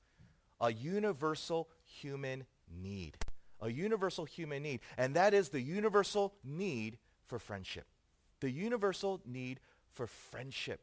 a 0.59 0.73
universal 0.73 1.69
human 1.85 2.43
need 2.69 3.15
a 3.61 3.69
universal 3.69 4.25
human 4.25 4.63
need, 4.63 4.81
and 4.97 5.15
that 5.15 5.33
is 5.33 5.49
the 5.49 5.61
universal 5.61 6.35
need 6.43 6.97
for 7.25 7.39
friendship. 7.39 7.85
The 8.39 8.51
universal 8.51 9.21
need 9.25 9.59
for 9.91 10.07
friendship. 10.07 10.81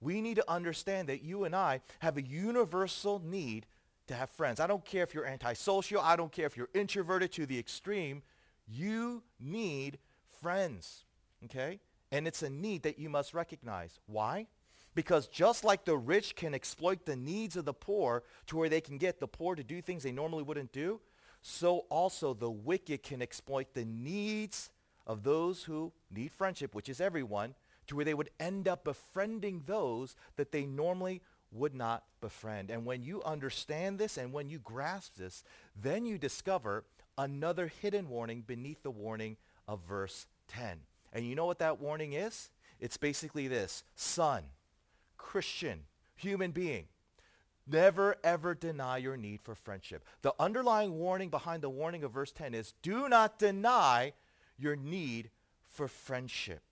We 0.00 0.20
need 0.20 0.36
to 0.36 0.50
understand 0.50 1.08
that 1.08 1.22
you 1.22 1.44
and 1.44 1.54
I 1.54 1.80
have 2.00 2.16
a 2.16 2.22
universal 2.22 3.20
need 3.24 3.66
to 4.08 4.14
have 4.14 4.30
friends. 4.30 4.60
I 4.60 4.66
don't 4.66 4.84
care 4.84 5.04
if 5.04 5.14
you're 5.14 5.26
antisocial. 5.26 6.00
I 6.00 6.16
don't 6.16 6.32
care 6.32 6.46
if 6.46 6.56
you're 6.56 6.68
introverted 6.74 7.32
to 7.32 7.46
the 7.46 7.58
extreme. 7.58 8.22
You 8.66 9.22
need 9.40 9.98
friends, 10.42 11.04
okay? 11.44 11.78
And 12.10 12.26
it's 12.26 12.42
a 12.42 12.50
need 12.50 12.82
that 12.82 12.98
you 12.98 13.08
must 13.08 13.32
recognize. 13.32 13.98
Why? 14.06 14.48
Because 14.94 15.28
just 15.28 15.64
like 15.64 15.84
the 15.84 15.96
rich 15.96 16.36
can 16.36 16.54
exploit 16.54 17.06
the 17.06 17.16
needs 17.16 17.56
of 17.56 17.64
the 17.64 17.72
poor 17.72 18.24
to 18.48 18.56
where 18.56 18.68
they 18.68 18.82
can 18.82 18.98
get 18.98 19.20
the 19.20 19.28
poor 19.28 19.54
to 19.54 19.64
do 19.64 19.80
things 19.80 20.02
they 20.02 20.12
normally 20.12 20.42
wouldn't 20.42 20.72
do, 20.72 21.00
so 21.40 21.86
also 21.88 22.34
the 22.34 22.50
wicked 22.50 23.02
can 23.02 23.22
exploit 23.22 23.72
the 23.72 23.84
needs 23.84 24.70
of 25.06 25.22
those 25.22 25.64
who 25.64 25.92
need 26.10 26.30
friendship, 26.30 26.74
which 26.74 26.88
is 26.88 27.00
everyone, 27.00 27.54
to 27.86 27.96
where 27.96 28.04
they 28.04 28.14
would 28.14 28.30
end 28.38 28.68
up 28.68 28.84
befriending 28.84 29.62
those 29.66 30.14
that 30.36 30.52
they 30.52 30.66
normally 30.66 31.22
would 31.50 31.74
not 31.74 32.04
befriend. 32.20 32.70
And 32.70 32.84
when 32.84 33.02
you 33.02 33.22
understand 33.22 33.98
this 33.98 34.16
and 34.16 34.32
when 34.32 34.48
you 34.48 34.58
grasp 34.58 35.16
this, 35.16 35.42
then 35.80 36.06
you 36.06 36.18
discover 36.18 36.84
another 37.18 37.70
hidden 37.80 38.08
warning 38.08 38.42
beneath 38.46 38.82
the 38.82 38.90
warning 38.90 39.36
of 39.68 39.80
verse 39.86 40.26
10. 40.54 40.80
And 41.12 41.26
you 41.26 41.34
know 41.34 41.46
what 41.46 41.58
that 41.58 41.80
warning 41.80 42.12
is? 42.12 42.50
It's 42.80 42.96
basically 42.96 43.48
this. 43.48 43.84
Son, 43.94 44.44
Christian, 45.16 45.84
human 46.16 46.50
being, 46.50 46.86
never 47.66 48.16
ever 48.24 48.54
deny 48.54 48.96
your 48.98 49.16
need 49.16 49.40
for 49.40 49.54
friendship. 49.54 50.04
The 50.22 50.34
underlying 50.38 50.98
warning 50.98 51.30
behind 51.30 51.62
the 51.62 51.70
warning 51.70 52.02
of 52.04 52.12
verse 52.12 52.32
10 52.32 52.54
is 52.54 52.74
do 52.82 53.08
not 53.08 53.38
deny 53.38 54.12
your 54.58 54.76
need 54.76 55.30
for 55.68 55.88
friendship. 55.88 56.62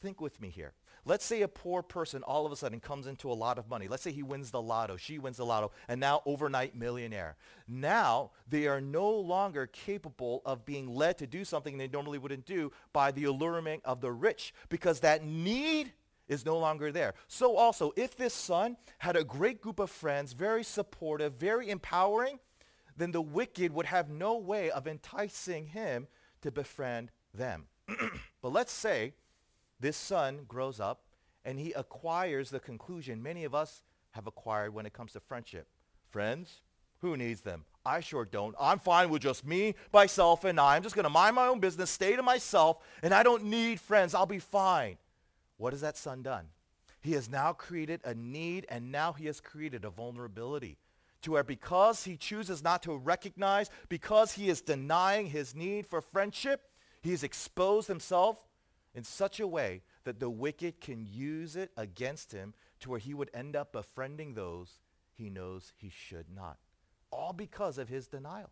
Think 0.00 0.20
with 0.20 0.40
me 0.40 0.48
here. 0.48 0.74
Let's 1.08 1.24
say 1.24 1.40
a 1.40 1.48
poor 1.48 1.82
person 1.82 2.22
all 2.22 2.44
of 2.44 2.52
a 2.52 2.56
sudden 2.56 2.80
comes 2.80 3.06
into 3.06 3.30
a 3.30 3.32
lot 3.32 3.56
of 3.56 3.66
money. 3.66 3.88
Let's 3.88 4.02
say 4.02 4.12
he 4.12 4.22
wins 4.22 4.50
the 4.50 4.60
lotto, 4.60 4.98
she 4.98 5.18
wins 5.18 5.38
the 5.38 5.46
lotto, 5.46 5.70
and 5.88 5.98
now 5.98 6.20
overnight 6.26 6.76
millionaire. 6.76 7.36
Now 7.66 8.32
they 8.46 8.66
are 8.66 8.78
no 8.78 9.08
longer 9.08 9.66
capable 9.66 10.42
of 10.44 10.66
being 10.66 10.86
led 10.86 11.16
to 11.18 11.26
do 11.26 11.46
something 11.46 11.78
they 11.78 11.88
normally 11.88 12.18
wouldn't 12.18 12.44
do 12.44 12.72
by 12.92 13.10
the 13.10 13.24
allurement 13.24 13.80
of 13.86 14.02
the 14.02 14.12
rich 14.12 14.52
because 14.68 15.00
that 15.00 15.24
need 15.24 15.94
is 16.28 16.44
no 16.44 16.58
longer 16.58 16.92
there. 16.92 17.14
So 17.26 17.56
also, 17.56 17.94
if 17.96 18.14
this 18.14 18.34
son 18.34 18.76
had 18.98 19.16
a 19.16 19.24
great 19.24 19.62
group 19.62 19.78
of 19.78 19.90
friends, 19.90 20.34
very 20.34 20.62
supportive, 20.62 21.36
very 21.36 21.70
empowering, 21.70 22.38
then 22.98 23.12
the 23.12 23.22
wicked 23.22 23.72
would 23.72 23.86
have 23.86 24.10
no 24.10 24.36
way 24.36 24.70
of 24.70 24.86
enticing 24.86 25.68
him 25.68 26.06
to 26.42 26.50
befriend 26.50 27.10
them. 27.32 27.68
but 28.42 28.52
let's 28.52 28.72
say 28.72 29.14
this 29.80 29.96
son 29.96 30.40
grows 30.48 30.80
up 30.80 31.02
and 31.44 31.58
he 31.58 31.72
acquires 31.72 32.50
the 32.50 32.60
conclusion 32.60 33.22
many 33.22 33.44
of 33.44 33.54
us 33.54 33.82
have 34.12 34.26
acquired 34.26 34.74
when 34.74 34.86
it 34.86 34.92
comes 34.92 35.12
to 35.12 35.20
friendship. 35.20 35.66
Friends, 36.10 36.62
who 37.00 37.16
needs 37.16 37.42
them? 37.42 37.64
I 37.86 38.00
sure 38.00 38.24
don't. 38.24 38.54
I'm 38.60 38.78
fine 38.78 39.08
with 39.08 39.22
just 39.22 39.46
me, 39.46 39.74
myself, 39.92 40.44
and 40.44 40.58
I. 40.58 40.76
I'm 40.76 40.82
just 40.82 40.94
going 40.94 41.04
to 41.04 41.10
mind 41.10 41.36
my 41.36 41.46
own 41.46 41.60
business, 41.60 41.90
stay 41.90 42.16
to 42.16 42.22
myself, 42.22 42.78
and 43.02 43.14
I 43.14 43.22
don't 43.22 43.44
need 43.44 43.80
friends. 43.80 44.14
I'll 44.14 44.26
be 44.26 44.40
fine. 44.40 44.98
What 45.56 45.72
has 45.72 45.80
that 45.80 45.96
son 45.96 46.22
done? 46.22 46.46
He 47.00 47.12
has 47.12 47.30
now 47.30 47.52
created 47.52 48.00
a 48.04 48.14
need, 48.14 48.66
and 48.68 48.90
now 48.90 49.12
he 49.12 49.26
has 49.26 49.40
created 49.40 49.84
a 49.84 49.90
vulnerability 49.90 50.76
to 51.22 51.32
where 51.32 51.44
because 51.44 52.04
he 52.04 52.16
chooses 52.16 52.62
not 52.62 52.82
to 52.82 52.96
recognize, 52.96 53.70
because 53.88 54.32
he 54.32 54.48
is 54.48 54.60
denying 54.60 55.26
his 55.26 55.54
need 55.54 55.86
for 55.86 56.00
friendship, 56.00 56.70
he 57.02 57.10
has 57.10 57.22
exposed 57.22 57.88
himself 57.88 58.47
in 58.98 59.04
such 59.04 59.38
a 59.38 59.46
way 59.46 59.82
that 60.02 60.18
the 60.18 60.28
wicked 60.28 60.80
can 60.80 61.06
use 61.06 61.54
it 61.54 61.70
against 61.76 62.32
him 62.32 62.52
to 62.80 62.90
where 62.90 62.98
he 62.98 63.14
would 63.14 63.30
end 63.32 63.54
up 63.54 63.72
befriending 63.72 64.34
those 64.34 64.80
he 65.14 65.30
knows 65.30 65.72
he 65.76 65.88
should 65.88 66.26
not. 66.34 66.58
All 67.12 67.32
because 67.32 67.78
of 67.78 67.88
his 67.88 68.08
denial. 68.08 68.50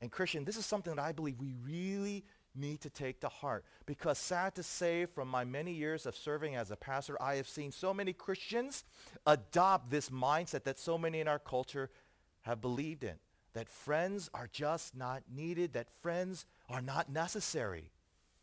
And 0.00 0.10
Christian, 0.10 0.46
this 0.46 0.56
is 0.56 0.64
something 0.64 0.96
that 0.96 1.04
I 1.04 1.12
believe 1.12 1.38
we 1.38 1.52
really 1.62 2.24
need 2.54 2.80
to 2.80 2.88
take 2.88 3.20
to 3.20 3.28
heart 3.28 3.66
because 3.84 4.16
sad 4.16 4.54
to 4.54 4.62
say 4.62 5.04
from 5.04 5.28
my 5.28 5.44
many 5.44 5.74
years 5.74 6.06
of 6.06 6.16
serving 6.16 6.56
as 6.56 6.70
a 6.70 6.76
pastor, 6.76 7.20
I 7.22 7.34
have 7.34 7.46
seen 7.46 7.70
so 7.70 7.92
many 7.92 8.14
Christians 8.14 8.84
adopt 9.26 9.90
this 9.90 10.08
mindset 10.08 10.64
that 10.64 10.78
so 10.78 10.96
many 10.96 11.20
in 11.20 11.28
our 11.28 11.38
culture 11.38 11.90
have 12.42 12.62
believed 12.62 13.04
in. 13.04 13.16
That 13.52 13.68
friends 13.68 14.30
are 14.32 14.48
just 14.50 14.96
not 14.96 15.24
needed, 15.30 15.74
that 15.74 15.90
friends 16.00 16.46
are 16.70 16.80
not 16.80 17.10
necessary. 17.10 17.90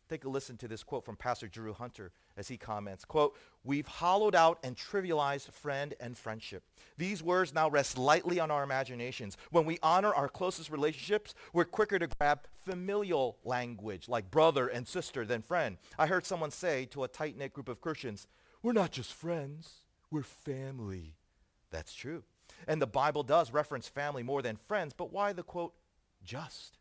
Take 0.08 0.24
a 0.24 0.28
listen 0.28 0.56
to 0.58 0.68
this 0.68 0.82
quote 0.82 1.04
from 1.04 1.16
Pastor 1.16 1.48
Drew 1.48 1.74
Hunter 1.74 2.12
as 2.36 2.48
he 2.48 2.56
comments, 2.56 3.04
quote, 3.04 3.36
We've 3.62 3.86
hollowed 3.86 4.34
out 4.34 4.58
and 4.64 4.74
trivialized 4.74 5.52
friend 5.52 5.94
and 6.00 6.16
friendship. 6.16 6.62
These 6.96 7.22
words 7.22 7.52
now 7.52 7.68
rest 7.68 7.98
lightly 7.98 8.40
on 8.40 8.50
our 8.50 8.62
imaginations. 8.62 9.36
When 9.50 9.66
we 9.66 9.78
honor 9.82 10.14
our 10.14 10.28
closest 10.28 10.70
relationships, 10.70 11.34
we're 11.52 11.66
quicker 11.66 11.98
to 11.98 12.06
grab 12.06 12.40
familial 12.64 13.36
language 13.44 14.08
like 14.08 14.30
brother 14.30 14.66
and 14.66 14.88
sister 14.88 15.26
than 15.26 15.42
friend. 15.42 15.76
I 15.98 16.06
heard 16.06 16.24
someone 16.24 16.52
say 16.52 16.86
to 16.86 17.04
a 17.04 17.08
tight-knit 17.08 17.52
group 17.52 17.68
of 17.68 17.82
Christians, 17.82 18.26
we're 18.62 18.72
not 18.72 18.92
just 18.92 19.12
friends, 19.12 19.80
we're 20.10 20.22
family. 20.22 21.16
That's 21.70 21.94
true. 21.94 22.24
And 22.66 22.80
the 22.80 22.86
Bible 22.86 23.22
does 23.22 23.52
reference 23.52 23.88
family 23.88 24.22
more 24.22 24.40
than 24.40 24.56
friends, 24.56 24.94
but 24.96 25.12
why 25.12 25.34
the 25.34 25.42
quote, 25.42 25.74
just? 26.24 26.77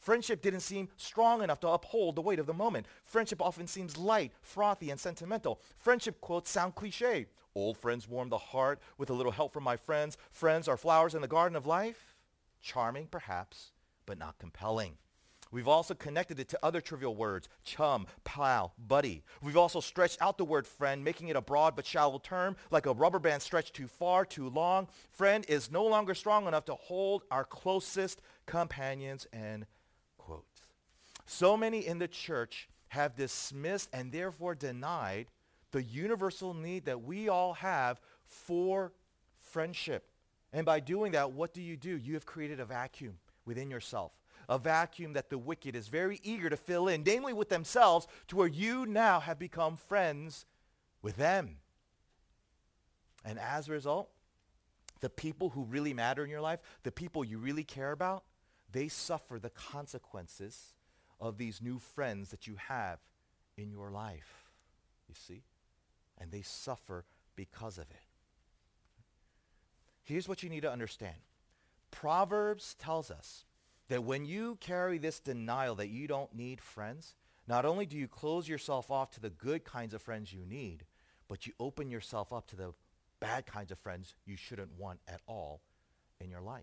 Friendship 0.00 0.40
didn't 0.40 0.60
seem 0.60 0.88
strong 0.96 1.42
enough 1.42 1.60
to 1.60 1.68
uphold 1.68 2.16
the 2.16 2.22
weight 2.22 2.38
of 2.38 2.46
the 2.46 2.54
moment. 2.54 2.86
Friendship 3.04 3.42
often 3.42 3.66
seems 3.66 3.98
light, 3.98 4.32
frothy, 4.40 4.90
and 4.90 4.98
sentimental. 4.98 5.60
Friendship 5.76 6.20
quotes 6.22 6.50
sound 6.50 6.74
cliche. 6.74 7.26
Old 7.54 7.76
friends 7.76 8.08
warm 8.08 8.30
the 8.30 8.38
heart 8.38 8.80
with 8.96 9.10
a 9.10 9.14
little 9.14 9.32
help 9.32 9.52
from 9.52 9.64
my 9.64 9.76
friends. 9.76 10.16
Friends 10.30 10.68
are 10.68 10.78
flowers 10.78 11.14
in 11.14 11.20
the 11.20 11.28
garden 11.28 11.54
of 11.54 11.66
life. 11.66 12.16
Charming, 12.62 13.08
perhaps, 13.08 13.72
but 14.06 14.18
not 14.18 14.38
compelling. 14.38 14.96
We've 15.52 15.68
also 15.68 15.94
connected 15.94 16.38
it 16.38 16.48
to 16.50 16.58
other 16.62 16.80
trivial 16.80 17.16
words, 17.16 17.48
chum, 17.64 18.06
pal, 18.24 18.72
buddy. 18.78 19.24
We've 19.42 19.56
also 19.56 19.80
stretched 19.80 20.22
out 20.22 20.38
the 20.38 20.44
word 20.44 20.66
friend, 20.66 21.04
making 21.04 21.28
it 21.28 21.36
a 21.36 21.40
broad 21.42 21.74
but 21.74 21.84
shallow 21.84 22.18
term, 22.18 22.56
like 22.70 22.86
a 22.86 22.92
rubber 22.92 23.18
band 23.18 23.42
stretched 23.42 23.74
too 23.74 23.88
far, 23.88 24.24
too 24.24 24.48
long. 24.48 24.88
Friend 25.10 25.44
is 25.48 25.70
no 25.70 25.84
longer 25.84 26.14
strong 26.14 26.46
enough 26.46 26.64
to 26.66 26.74
hold 26.74 27.24
our 27.30 27.44
closest 27.44 28.22
companions 28.46 29.26
and 29.32 29.66
so 31.26 31.56
many 31.56 31.86
in 31.86 31.98
the 31.98 32.08
church 32.08 32.68
have 32.88 33.16
dismissed 33.16 33.88
and 33.92 34.10
therefore 34.12 34.54
denied 34.54 35.26
the 35.72 35.82
universal 35.82 36.54
need 36.54 36.84
that 36.86 37.02
we 37.02 37.28
all 37.28 37.54
have 37.54 38.00
for 38.24 38.92
friendship. 39.38 40.08
And 40.52 40.66
by 40.66 40.80
doing 40.80 41.12
that, 41.12 41.32
what 41.32 41.54
do 41.54 41.62
you 41.62 41.76
do? 41.76 41.96
You 41.96 42.14
have 42.14 42.26
created 42.26 42.58
a 42.58 42.64
vacuum 42.64 43.18
within 43.44 43.70
yourself. 43.70 44.12
A 44.48 44.58
vacuum 44.58 45.12
that 45.12 45.30
the 45.30 45.38
wicked 45.38 45.76
is 45.76 45.86
very 45.86 46.18
eager 46.24 46.50
to 46.50 46.56
fill 46.56 46.88
in, 46.88 47.04
namely 47.04 47.32
with 47.32 47.48
themselves, 47.48 48.08
to 48.28 48.36
where 48.36 48.48
you 48.48 48.84
now 48.84 49.20
have 49.20 49.38
become 49.38 49.76
friends 49.76 50.44
with 51.02 51.16
them. 51.16 51.58
And 53.24 53.38
as 53.38 53.68
a 53.68 53.72
result, 53.72 54.10
the 55.00 55.10
people 55.10 55.50
who 55.50 55.62
really 55.62 55.94
matter 55.94 56.24
in 56.24 56.30
your 56.30 56.40
life, 56.40 56.58
the 56.82 56.90
people 56.90 57.24
you 57.24 57.38
really 57.38 57.62
care 57.62 57.92
about, 57.92 58.24
they 58.72 58.88
suffer 58.88 59.38
the 59.38 59.50
consequences 59.50 60.74
of 61.20 61.38
these 61.38 61.60
new 61.60 61.78
friends 61.78 62.30
that 62.30 62.46
you 62.46 62.56
have 62.56 62.98
in 63.56 63.70
your 63.70 63.90
life. 63.90 64.50
You 65.08 65.14
see? 65.14 65.42
And 66.18 66.30
they 66.30 66.42
suffer 66.42 67.04
because 67.36 67.78
of 67.78 67.90
it. 67.90 68.02
Here's 70.02 70.28
what 70.28 70.42
you 70.42 70.48
need 70.48 70.62
to 70.62 70.72
understand. 70.72 71.16
Proverbs 71.90 72.74
tells 72.74 73.10
us 73.10 73.44
that 73.88 74.04
when 74.04 74.24
you 74.24 74.56
carry 74.60 74.98
this 74.98 75.20
denial 75.20 75.74
that 75.76 75.88
you 75.88 76.06
don't 76.06 76.34
need 76.34 76.60
friends, 76.60 77.14
not 77.46 77.64
only 77.64 77.86
do 77.86 77.96
you 77.96 78.06
close 78.06 78.48
yourself 78.48 78.90
off 78.90 79.10
to 79.12 79.20
the 79.20 79.30
good 79.30 79.64
kinds 79.64 79.92
of 79.94 80.02
friends 80.02 80.32
you 80.32 80.44
need, 80.46 80.84
but 81.28 81.46
you 81.46 81.52
open 81.58 81.90
yourself 81.90 82.32
up 82.32 82.46
to 82.48 82.56
the 82.56 82.72
bad 83.20 83.46
kinds 83.46 83.70
of 83.70 83.78
friends 83.78 84.14
you 84.24 84.36
shouldn't 84.36 84.78
want 84.78 85.00
at 85.06 85.20
all 85.26 85.60
in 86.20 86.30
your 86.30 86.40
life. 86.40 86.62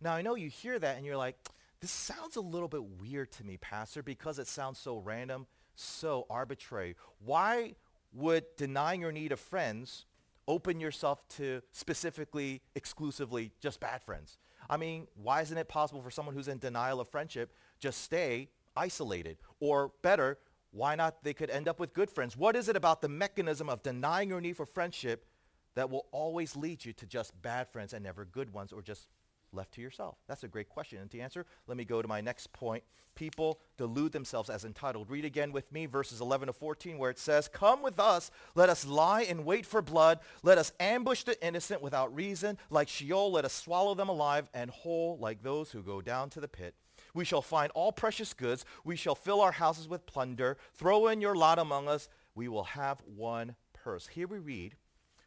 Now, 0.00 0.14
I 0.14 0.22
know 0.22 0.34
you 0.34 0.48
hear 0.48 0.78
that 0.78 0.96
and 0.96 1.06
you're 1.06 1.16
like, 1.16 1.36
this 1.82 1.90
sounds 1.90 2.36
a 2.36 2.40
little 2.40 2.68
bit 2.68 2.84
weird 2.84 3.32
to 3.32 3.44
me, 3.44 3.56
Pastor, 3.56 4.04
because 4.04 4.38
it 4.38 4.46
sounds 4.46 4.78
so 4.78 4.98
random, 4.98 5.48
so 5.74 6.26
arbitrary. 6.30 6.94
Why 7.18 7.74
would 8.12 8.44
denying 8.56 9.00
your 9.00 9.10
need 9.10 9.32
of 9.32 9.40
friends 9.40 10.06
open 10.46 10.78
yourself 10.78 11.26
to 11.28 11.60
specifically, 11.72 12.62
exclusively, 12.76 13.50
just 13.60 13.80
bad 13.80 14.00
friends? 14.00 14.38
I 14.70 14.76
mean, 14.76 15.08
why 15.20 15.42
isn't 15.42 15.58
it 15.58 15.68
possible 15.68 16.00
for 16.02 16.10
someone 16.10 16.36
who's 16.36 16.46
in 16.46 16.58
denial 16.58 17.00
of 17.00 17.08
friendship 17.08 17.52
just 17.80 18.00
stay 18.00 18.50
isolated? 18.76 19.38
Or 19.58 19.90
better, 20.02 20.38
why 20.70 20.94
not 20.94 21.24
they 21.24 21.34
could 21.34 21.50
end 21.50 21.66
up 21.66 21.80
with 21.80 21.94
good 21.94 22.10
friends? 22.10 22.36
What 22.36 22.54
is 22.54 22.68
it 22.68 22.76
about 22.76 23.02
the 23.02 23.08
mechanism 23.08 23.68
of 23.68 23.82
denying 23.82 24.28
your 24.28 24.40
need 24.40 24.56
for 24.56 24.66
friendship 24.66 25.26
that 25.74 25.90
will 25.90 26.06
always 26.12 26.54
lead 26.54 26.84
you 26.84 26.92
to 26.92 27.06
just 27.06 27.40
bad 27.42 27.66
friends 27.66 27.92
and 27.92 28.04
never 28.04 28.24
good 28.24 28.52
ones 28.52 28.72
or 28.72 28.82
just 28.82 29.08
left 29.52 29.74
to 29.74 29.80
yourself? 29.80 30.16
That's 30.28 30.44
a 30.44 30.48
great 30.48 30.68
question. 30.68 31.00
And 31.00 31.10
to 31.10 31.20
answer, 31.20 31.46
let 31.66 31.76
me 31.76 31.84
go 31.84 32.02
to 32.02 32.08
my 32.08 32.20
next 32.20 32.52
point. 32.52 32.84
People 33.14 33.60
delude 33.76 34.12
themselves 34.12 34.48
as 34.48 34.64
entitled. 34.64 35.10
Read 35.10 35.24
again 35.24 35.52
with 35.52 35.70
me 35.70 35.86
verses 35.86 36.20
11 36.20 36.46
to 36.46 36.52
14 36.52 36.96
where 36.98 37.10
it 37.10 37.18
says, 37.18 37.48
Come 37.48 37.82
with 37.82 38.00
us, 38.00 38.30
let 38.54 38.70
us 38.70 38.86
lie 38.86 39.22
in 39.22 39.44
wait 39.44 39.66
for 39.66 39.82
blood, 39.82 40.20
let 40.42 40.58
us 40.58 40.72
ambush 40.80 41.22
the 41.24 41.46
innocent 41.46 41.82
without 41.82 42.14
reason. 42.14 42.56
Like 42.70 42.88
Sheol, 42.88 43.30
let 43.30 43.44
us 43.44 43.52
swallow 43.52 43.94
them 43.94 44.08
alive 44.08 44.48
and 44.54 44.70
whole 44.70 45.18
like 45.18 45.42
those 45.42 45.70
who 45.72 45.82
go 45.82 46.00
down 46.00 46.30
to 46.30 46.40
the 46.40 46.48
pit. 46.48 46.74
We 47.14 47.24
shall 47.26 47.42
find 47.42 47.70
all 47.72 47.92
precious 47.92 48.32
goods. 48.32 48.64
We 48.84 48.96
shall 48.96 49.14
fill 49.14 49.40
our 49.40 49.52
houses 49.52 49.86
with 49.86 50.06
plunder. 50.06 50.56
Throw 50.74 51.08
in 51.08 51.20
your 51.20 51.34
lot 51.34 51.58
among 51.58 51.88
us. 51.88 52.08
We 52.34 52.48
will 52.48 52.64
have 52.64 53.02
one 53.04 53.56
purse. 53.74 54.06
Here 54.06 54.26
we 54.26 54.38
read 54.38 54.76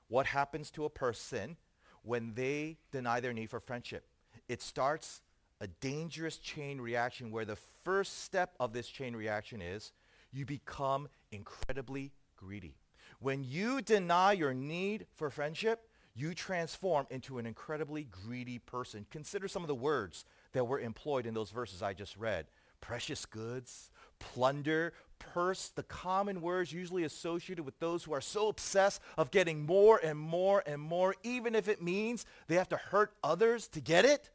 what 0.07 0.25
happens 0.25 0.71
to 0.71 0.85
a 0.85 0.89
person 0.89 1.57
when 2.01 2.33
they 2.33 2.77
deny 2.91 3.19
their 3.19 3.33
need 3.33 3.49
for 3.49 3.59
friendship 3.59 4.05
it 4.47 4.61
starts 4.61 5.21
a 5.61 5.67
dangerous 5.67 6.37
chain 6.37 6.79
reaction 6.79 7.31
where 7.31 7.45
the 7.45 7.55
first 7.83 8.23
step 8.23 8.55
of 8.59 8.73
this 8.73 8.87
chain 8.87 9.15
reaction 9.15 9.61
is 9.61 9.91
you 10.31 10.45
become 10.45 11.07
incredibly 11.31 12.11
greedy. 12.35 12.75
When 13.19 13.43
you 13.43 13.81
deny 13.81 14.33
your 14.33 14.53
need 14.53 15.07
for 15.13 15.29
friendship, 15.29 15.87
you 16.13 16.33
transform 16.33 17.07
into 17.09 17.37
an 17.37 17.45
incredibly 17.45 18.03
greedy 18.03 18.59
person. 18.59 19.05
Consider 19.11 19.47
some 19.47 19.63
of 19.63 19.67
the 19.67 19.75
words 19.75 20.25
that 20.53 20.65
were 20.65 20.79
employed 20.79 21.25
in 21.25 21.33
those 21.33 21.51
verses 21.51 21.81
I 21.81 21.93
just 21.93 22.17
read. 22.17 22.47
Precious 22.81 23.25
goods, 23.25 23.89
plunder, 24.19 24.93
purse, 25.19 25.69
the 25.69 25.83
common 25.83 26.41
words 26.41 26.71
usually 26.71 27.03
associated 27.03 27.65
with 27.65 27.79
those 27.79 28.03
who 28.03 28.13
are 28.13 28.21
so 28.21 28.47
obsessed 28.47 29.01
of 29.17 29.31
getting 29.31 29.65
more 29.65 29.99
and 30.03 30.17
more 30.17 30.63
and 30.65 30.81
more, 30.81 31.15
even 31.23 31.55
if 31.55 31.67
it 31.67 31.81
means 31.81 32.25
they 32.47 32.55
have 32.55 32.69
to 32.69 32.77
hurt 32.77 33.13
others 33.23 33.67
to 33.69 33.81
get 33.81 34.05
it. 34.05 34.29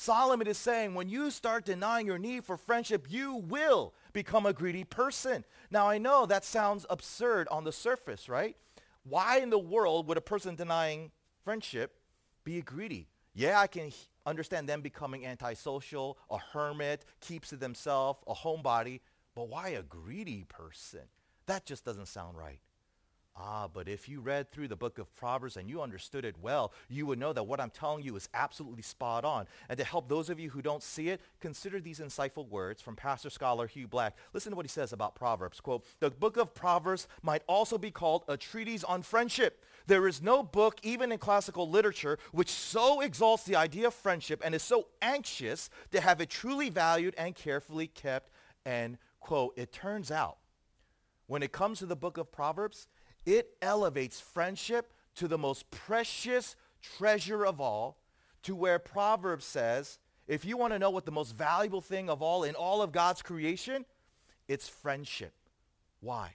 Solomon 0.00 0.46
is 0.46 0.56
saying 0.56 0.94
when 0.94 1.08
you 1.08 1.28
start 1.28 1.64
denying 1.64 2.06
your 2.06 2.18
need 2.18 2.44
for 2.44 2.56
friendship, 2.56 3.08
you 3.10 3.34
will 3.34 3.92
become 4.12 4.46
a 4.46 4.52
greedy 4.52 4.84
person. 4.84 5.44
Now 5.72 5.88
I 5.88 5.98
know 5.98 6.24
that 6.24 6.44
sounds 6.44 6.86
absurd 6.88 7.48
on 7.48 7.64
the 7.64 7.72
surface, 7.72 8.28
right? 8.28 8.56
Why 9.02 9.40
in 9.40 9.50
the 9.50 9.58
world 9.58 10.06
would 10.06 10.16
a 10.16 10.20
person 10.20 10.54
denying 10.54 11.10
friendship 11.42 11.98
be 12.44 12.62
greedy? 12.62 13.08
Yeah, 13.34 13.58
I 13.58 13.66
can 13.66 13.90
understand 14.24 14.68
them 14.68 14.82
becoming 14.82 15.26
antisocial, 15.26 16.16
a 16.30 16.38
hermit, 16.38 17.04
keeps 17.20 17.48
to 17.48 17.56
themselves, 17.56 18.20
a 18.28 18.34
homebody. 18.34 19.00
But 19.34 19.48
why 19.48 19.70
a 19.70 19.82
greedy 19.82 20.44
person? 20.44 21.08
That 21.46 21.66
just 21.66 21.84
doesn't 21.84 22.06
sound 22.06 22.36
right. 22.36 22.60
Ah, 23.40 23.68
but 23.72 23.88
if 23.88 24.08
you 24.08 24.20
read 24.20 24.50
through 24.50 24.66
the 24.66 24.74
book 24.74 24.98
of 24.98 25.14
Proverbs 25.14 25.56
and 25.56 25.70
you 25.70 25.80
understood 25.80 26.24
it 26.24 26.34
well, 26.42 26.72
you 26.88 27.06
would 27.06 27.20
know 27.20 27.32
that 27.32 27.44
what 27.44 27.60
I'm 27.60 27.70
telling 27.70 28.02
you 28.02 28.16
is 28.16 28.28
absolutely 28.34 28.82
spot 28.82 29.24
on. 29.24 29.46
And 29.68 29.78
to 29.78 29.84
help 29.84 30.08
those 30.08 30.28
of 30.28 30.40
you 30.40 30.50
who 30.50 30.60
don't 30.60 30.82
see 30.82 31.10
it, 31.10 31.20
consider 31.40 31.80
these 31.80 32.00
insightful 32.00 32.48
words 32.48 32.82
from 32.82 32.96
pastor 32.96 33.30
scholar 33.30 33.68
Hugh 33.68 33.86
Black. 33.86 34.16
Listen 34.32 34.50
to 34.50 34.56
what 34.56 34.64
he 34.66 34.70
says 34.70 34.92
about 34.92 35.14
Proverbs. 35.14 35.60
Quote, 35.60 35.84
the 36.00 36.10
book 36.10 36.36
of 36.36 36.52
Proverbs 36.52 37.06
might 37.22 37.42
also 37.46 37.78
be 37.78 37.92
called 37.92 38.24
a 38.26 38.36
treatise 38.36 38.82
on 38.82 39.02
friendship. 39.02 39.64
There 39.86 40.08
is 40.08 40.20
no 40.20 40.42
book, 40.42 40.80
even 40.82 41.12
in 41.12 41.18
classical 41.18 41.70
literature, 41.70 42.18
which 42.32 42.50
so 42.50 43.00
exalts 43.00 43.44
the 43.44 43.54
idea 43.54 43.86
of 43.86 43.94
friendship 43.94 44.42
and 44.44 44.52
is 44.52 44.64
so 44.64 44.88
anxious 45.00 45.70
to 45.92 46.00
have 46.00 46.20
it 46.20 46.28
truly 46.28 46.70
valued 46.70 47.14
and 47.16 47.36
carefully 47.36 47.86
kept 47.86 48.30
and 48.66 48.98
quote, 49.20 49.54
it 49.56 49.72
turns 49.72 50.10
out 50.10 50.38
when 51.26 51.42
it 51.42 51.52
comes 51.52 51.78
to 51.78 51.86
the 51.86 51.96
book 51.96 52.18
of 52.18 52.32
Proverbs, 52.32 52.88
it 53.28 53.50
elevates 53.60 54.20
friendship 54.20 54.90
to 55.16 55.28
the 55.28 55.36
most 55.36 55.70
precious 55.70 56.56
treasure 56.80 57.44
of 57.44 57.60
all 57.60 57.98
to 58.42 58.56
where 58.56 58.78
Proverbs 58.78 59.44
says, 59.44 59.98
if 60.26 60.46
you 60.46 60.56
want 60.56 60.72
to 60.72 60.78
know 60.78 60.88
what 60.88 61.04
the 61.04 61.12
most 61.12 61.36
valuable 61.36 61.82
thing 61.82 62.08
of 62.08 62.22
all 62.22 62.42
in 62.42 62.54
all 62.54 62.80
of 62.80 62.90
God's 62.90 63.20
creation, 63.20 63.84
it's 64.46 64.66
friendship. 64.66 65.34
Why? 66.00 66.30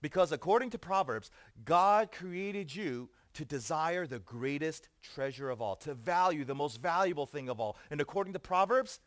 Because 0.00 0.30
according 0.30 0.70
to 0.70 0.78
Proverbs, 0.78 1.32
God 1.64 2.12
created 2.12 2.72
you 2.72 3.08
to 3.34 3.44
desire 3.44 4.06
the 4.06 4.20
greatest 4.20 4.88
treasure 5.02 5.50
of 5.50 5.60
all, 5.60 5.74
to 5.76 5.94
value 5.94 6.44
the 6.44 6.54
most 6.54 6.80
valuable 6.80 7.26
thing 7.26 7.48
of 7.48 7.58
all. 7.58 7.76
And 7.90 8.00
according 8.00 8.34
to 8.34 8.38
Proverbs, 8.38 9.00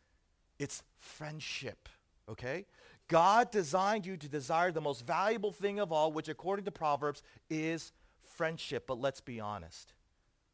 it's 0.58 0.82
friendship. 0.98 1.88
Okay? 2.28 2.66
God 3.08 3.50
designed 3.50 4.06
you 4.06 4.16
to 4.16 4.28
desire 4.28 4.72
the 4.72 4.80
most 4.80 5.06
valuable 5.06 5.52
thing 5.52 5.78
of 5.78 5.92
all, 5.92 6.12
which 6.12 6.28
according 6.28 6.64
to 6.64 6.70
Proverbs 6.70 7.22
is 7.50 7.92
friendship. 8.22 8.86
But 8.86 9.00
let's 9.00 9.20
be 9.20 9.40
honest. 9.40 9.92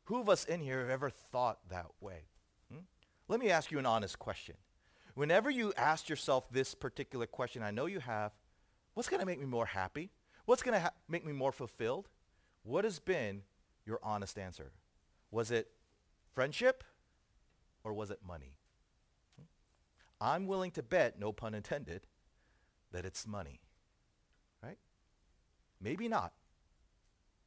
Who 0.05 0.21
of 0.21 0.29
us 0.29 0.45
in 0.45 0.61
here 0.61 0.81
have 0.81 0.91
ever 0.91 1.11
thought 1.11 1.59
that 1.71 1.87
way? 2.01 2.25
Hmm? 2.73 2.81
Let 3.29 3.41
me 3.41 3.51
ask 3.51 3.71
you 3.71 3.79
an 3.79 3.87
honest 3.87 4.19
question. 4.19 4.57
Whenever 5.15 5.51
you 5.51 5.73
ask 5.77 6.09
yourself 6.09 6.51
this 6.51 6.75
particular 6.75 7.27
question, 7.27 7.63
I 7.63 7.71
know 7.71 7.87
you 7.87 8.01
have, 8.01 8.33
what's 8.95 9.09
going 9.09 9.21
to 9.21 9.27
make 9.27 9.41
me 9.41 9.47
more 9.47 9.67
happy? 9.67 10.11
What's 10.47 10.63
going 10.63 10.75
to 10.75 10.81
ha- 10.81 10.93
make 11.09 11.27
me 11.27 11.33
more 11.33 11.53
fulfilled? 11.53 12.09
What 12.63 12.85
has 12.85 12.99
been 12.99 13.43
your 13.85 14.01
honest 14.03 14.39
answer? 14.39 14.73
Was 15.31 15.51
it 15.51 15.71
friendship 16.33 16.85
or 17.85 17.93
was 17.93 18.11
it 18.11 18.21
money? 18.27 18.57
Hmm? 19.37 19.45
I'm 20.21 20.47
willing 20.47 20.71
to 20.73 20.83
bet, 20.83 21.19
no 21.19 21.33
pun 21.33 21.55
intended, 21.55 22.07
that 22.93 23.05
it's 23.05 23.27
money. 23.27 23.61
Right? 24.63 24.79
Maybe 25.81 26.09
not. 26.09 26.33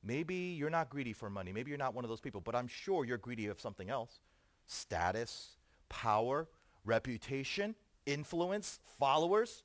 Maybe 0.03 0.55
you're 0.57 0.69
not 0.69 0.89
greedy 0.89 1.13
for 1.13 1.29
money. 1.29 1.51
Maybe 1.51 1.69
you're 1.69 1.77
not 1.77 1.93
one 1.93 2.03
of 2.03 2.09
those 2.09 2.21
people, 2.21 2.41
but 2.41 2.55
I'm 2.55 2.67
sure 2.67 3.05
you're 3.05 3.17
greedy 3.17 3.47
of 3.47 3.59
something 3.59 3.89
else. 3.89 4.19
Status, 4.65 5.57
power, 5.89 6.47
reputation, 6.85 7.75
influence, 8.05 8.79
followers. 8.99 9.63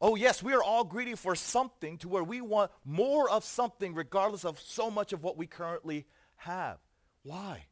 Oh 0.00 0.14
yes, 0.14 0.42
we 0.42 0.52
are 0.52 0.62
all 0.62 0.84
greedy 0.84 1.14
for 1.14 1.34
something 1.34 1.98
to 1.98 2.08
where 2.08 2.22
we 2.22 2.40
want 2.40 2.70
more 2.84 3.28
of 3.30 3.44
something 3.44 3.94
regardless 3.94 4.44
of 4.44 4.60
so 4.60 4.90
much 4.90 5.12
of 5.12 5.22
what 5.22 5.36
we 5.36 5.46
currently 5.46 6.06
have. 6.36 6.78
Why? 7.22 7.64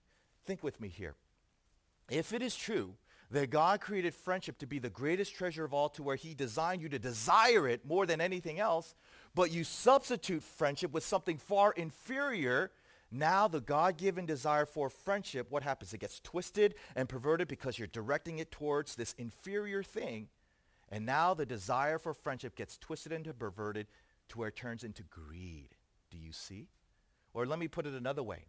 Think 0.47 0.63
with 0.63 0.81
me 0.81 0.89
here. 0.89 1.15
If 2.11 2.33
it 2.33 2.43
is 2.43 2.57
true 2.57 2.95
that 3.33 3.49
God 3.51 3.81
created 3.81 4.15
friendship 4.15 4.59
to 4.59 4.67
be 4.67 4.79
the 4.79 4.91
greatest 4.91 5.35
treasure 5.35 5.65
of 5.65 5.73
all 5.73 5.89
to 5.89 6.03
where 6.03 6.17
he 6.17 6.35
designed 6.35 6.83
you 6.83 6.89
to 6.91 6.99
desire 6.99 7.67
it 7.67 7.85
more 7.87 8.05
than 8.05 8.21
anything 8.21 8.61
else, 8.61 8.95
but 9.35 9.51
you 9.51 9.65
substitute 9.65 10.43
friendship 10.43 10.93
with 10.93 11.03
something 11.03 11.39
far 11.39 11.73
inferior, 11.73 12.71
now 13.11 13.49
the 13.49 13.61
God-given 13.61 14.27
desire 14.27 14.67
for 14.67 14.91
friendship, 14.91 15.47
what 15.51 15.63
happens? 15.63 15.95
It 15.95 16.01
gets 16.01 16.21
twisted 16.21 16.75
and 16.95 17.09
perverted 17.09 17.49
because 17.49 17.79
you're 17.79 17.89
directing 17.89 18.39
it 18.39 18.51
towards 18.51 18.95
this 18.95 19.15
inferior 19.17 19.83
thing. 19.83 20.29
And 20.91 21.07
now 21.07 21.33
the 21.33 21.47
desire 21.47 21.99
for 21.99 22.13
friendship 22.13 22.55
gets 22.55 22.77
twisted 22.77 23.13
and 23.13 23.25
perverted 23.39 23.87
to 24.29 24.39
where 24.39 24.49
it 24.49 24.57
turns 24.57 24.85
into 24.85 25.05
greed. 25.05 25.71
Do 26.11 26.19
you 26.19 26.33
see? 26.33 26.69
Or 27.33 27.47
let 27.47 27.59
me 27.59 27.69
put 27.69 27.87
it 27.87 27.95
another 27.95 28.23
way. 28.23 28.45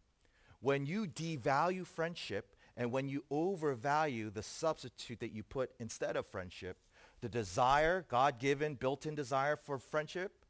When 0.59 0.85
you 0.85 1.05
devalue 1.05 1.87
friendship 1.87 2.52
and 2.75 2.91
when 2.91 3.07
you 3.07 3.23
overvalue 3.29 4.29
the 4.29 4.43
substitute 4.43 5.19
that 5.19 5.31
you 5.31 5.43
put 5.43 5.71
instead 5.79 6.15
of 6.15 6.25
friendship, 6.25 6.77
the 7.21 7.29
desire, 7.29 8.05
God-given, 8.09 8.75
built-in 8.75 9.15
desire 9.15 9.55
for 9.55 9.77
friendship 9.77 10.45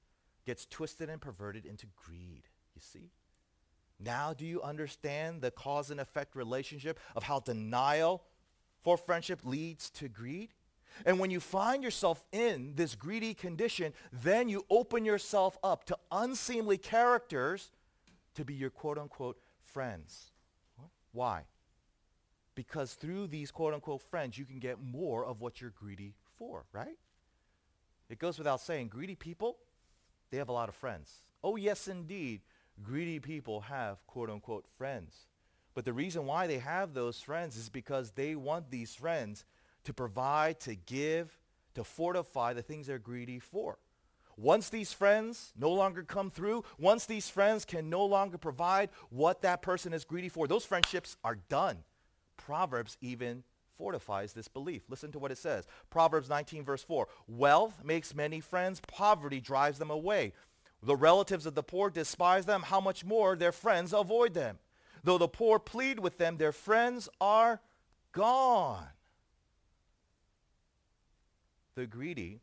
gets 0.46 0.66
twisted 0.66 1.10
and 1.10 1.22
perverted 1.22 1.66
into 1.66 1.86
greed. 1.96 2.44
You 2.76 2.82
see? 2.82 3.12
Now 4.00 4.34
do 4.34 4.46
you 4.46 4.62
understand 4.62 5.42
the 5.42 5.52
cause 5.52 5.92
and 5.92 6.00
effect 6.00 6.36
relationship 6.36 7.00
of 7.16 7.24
how 7.24 7.40
denial 7.40 8.24
for 8.82 8.98
friendship 8.98 9.42
leads 9.44 9.90
to 9.92 10.10
greed? 10.10 10.50
And 11.06 11.20
when 11.20 11.32
you 11.32 11.40
find 11.40 11.84
yourself 11.84 12.24
in 12.32 12.74
this 12.76 12.96
greedy 12.96 13.34
condition, 13.34 13.94
then 14.12 14.50
you 14.50 14.66
open 14.70 15.06
yourself 15.06 15.58
up 15.64 15.86
to 15.86 15.98
unseemly 16.12 16.78
characters 16.78 17.72
to 18.36 18.46
be 18.46 18.54
your 18.54 18.70
quote-unquote 18.70 19.38
friends. 19.62 20.32
Why? 21.12 21.44
Because 22.56 22.94
through 22.94 23.28
these 23.28 23.52
quote 23.52 23.74
unquote 23.74 24.02
friends, 24.02 24.38
you 24.38 24.46
can 24.46 24.60
get 24.60 24.82
more 24.82 25.26
of 25.26 25.42
what 25.42 25.62
you're 25.62 25.72
greedy 25.72 26.13
for, 26.38 26.66
right? 26.72 26.98
It 28.10 28.20
goes 28.20 28.38
without 28.38 28.62
saying, 28.62 28.89
greedy 28.89 29.16
people, 29.16 29.58
they 30.30 30.38
have 30.38 30.50
a 30.50 30.54
lot 30.54 30.70
of 30.70 30.76
friends. 30.76 31.24
Oh, 31.44 31.56
yes, 31.56 31.88
indeed, 31.88 32.42
greedy 32.82 33.20
people 33.20 33.62
have 33.62 34.06
quote 34.08 34.30
unquote 34.30 34.66
friends. 34.78 35.28
But 35.74 35.86
the 35.86 35.94
reason 35.94 36.26
why 36.26 36.48
they 36.48 36.60
have 36.60 36.94
those 36.94 37.20
friends 37.20 37.58
is 37.58 37.70
because 37.70 38.12
they 38.12 38.36
want 38.36 38.70
these 38.70 38.94
friends 38.94 39.46
to 39.86 39.94
provide, 39.94 40.60
to 40.62 40.76
give, 40.76 41.39
to 41.76 41.84
fortify 41.84 42.54
the 42.54 42.62
things 42.62 42.88
they're 42.88 43.00
greedy 43.00 43.39
for. 43.39 43.80
Once 44.38 44.70
these 44.70 44.94
friends 44.94 45.54
no 45.58 45.72
longer 45.72 46.04
come 46.04 46.30
through, 46.30 46.63
once 46.80 47.06
these 47.06 47.30
friends 47.30 47.66
can 47.66 47.89
no 47.89 48.06
longer 48.06 48.38
provide 48.38 48.89
what 49.10 49.42
that 49.42 49.62
person 49.62 49.94
is 49.94 50.04
greedy 50.04 50.30
for, 50.30 50.48
those 50.48 50.66
friendships 50.66 51.18
are 51.24 51.36
done. 51.50 51.84
Proverbs 52.38 52.98
even 53.02 53.43
fortifies 53.78 54.34
this 54.34 54.48
belief. 54.48 54.84
Listen 54.89 55.12
to 55.12 55.19
what 55.19 55.32
it 55.32 55.38
says. 55.38 55.65
Proverbs 55.89 56.30
19 56.30 56.63
verse 56.63 56.84
4. 56.84 57.08
Wealth 57.28 57.84
makes 57.84 58.15
many 58.15 58.39
friends. 58.39 58.80
Poverty 58.88 59.39
drives 59.39 59.80
them 59.80 59.89
away. 59.89 60.34
The 60.82 60.96
relatives 60.96 61.46
of 61.46 61.56
the 61.56 61.63
poor 61.63 61.89
despise 61.89 62.46
them. 62.46 62.63
How 62.63 62.82
much 62.82 63.06
more 63.06 63.36
their 63.36 63.52
friends 63.52 63.93
avoid 63.93 64.34
them? 64.34 64.60
Though 65.04 65.17
the 65.17 65.28
poor 65.28 65.60
plead 65.60 66.00
with 66.00 66.17
them, 66.17 66.38
their 66.38 66.52
friends 66.52 67.10
are 67.19 67.62
gone. 68.12 68.88
The 71.76 71.88
greedy 71.88 72.41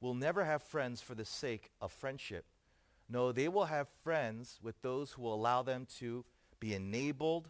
will 0.00 0.14
never 0.14 0.44
have 0.44 0.62
friends 0.62 1.00
for 1.00 1.14
the 1.14 1.24
sake 1.24 1.70
of 1.80 1.92
friendship. 1.92 2.44
No, 3.08 3.32
they 3.32 3.48
will 3.48 3.66
have 3.66 3.88
friends 4.02 4.58
with 4.62 4.80
those 4.82 5.12
who 5.12 5.22
will 5.22 5.34
allow 5.34 5.62
them 5.62 5.86
to 5.98 6.24
be 6.60 6.74
enabled 6.74 7.48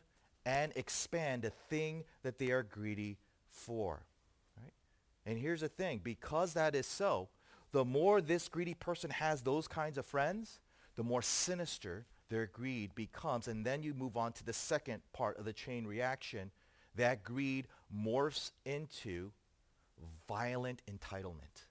and 0.48 0.72
expand 0.76 1.44
a 1.44 1.50
thing 1.50 2.04
that 2.22 2.38
they 2.38 2.50
are 2.50 2.62
greedy 2.62 3.18
for. 3.50 4.00
Right? 4.56 4.72
And 5.26 5.38
here's 5.38 5.60
the 5.60 5.68
thing, 5.68 6.00
because 6.02 6.54
that 6.54 6.74
is 6.74 6.86
so, 6.86 7.28
the 7.70 7.84
more 7.84 8.22
this 8.22 8.48
greedy 8.48 8.72
person 8.72 9.10
has 9.10 9.42
those 9.42 9.68
kinds 9.68 9.98
of 9.98 10.06
friends, 10.06 10.58
the 10.96 11.02
more 11.02 11.20
sinister 11.20 12.06
their 12.30 12.46
greed 12.46 12.94
becomes. 12.94 13.46
And 13.46 13.62
then 13.62 13.82
you 13.82 13.92
move 13.92 14.16
on 14.16 14.32
to 14.32 14.44
the 14.44 14.54
second 14.54 15.02
part 15.12 15.38
of 15.38 15.44
the 15.44 15.52
chain 15.52 15.86
reaction. 15.86 16.50
That 16.96 17.24
greed 17.24 17.68
morphs 17.94 18.52
into 18.64 19.32
violent 20.26 20.80
entitlement. 20.90 21.66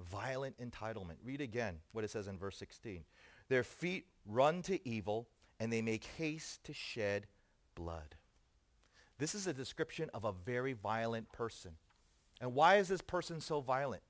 Violent 0.00 0.56
entitlement. 0.58 1.16
Read 1.22 1.42
again 1.42 1.76
what 1.92 2.04
it 2.04 2.10
says 2.10 2.26
in 2.26 2.38
verse 2.38 2.56
16. 2.56 3.04
Their 3.50 3.64
feet 3.64 4.06
run 4.26 4.62
to 4.62 4.88
evil, 4.88 5.28
and 5.60 5.70
they 5.70 5.82
make 5.82 6.04
haste 6.16 6.64
to 6.64 6.72
shed 6.72 7.26
blood. 7.74 8.16
This 9.18 9.34
is 9.34 9.46
a 9.46 9.52
description 9.52 10.10
of 10.12 10.24
a 10.24 10.32
very 10.32 10.72
violent 10.72 11.30
person. 11.32 11.72
And 12.40 12.54
why 12.54 12.76
is 12.76 12.88
this 12.88 13.00
person 13.00 13.40
so 13.40 13.60
violent? 13.60 14.02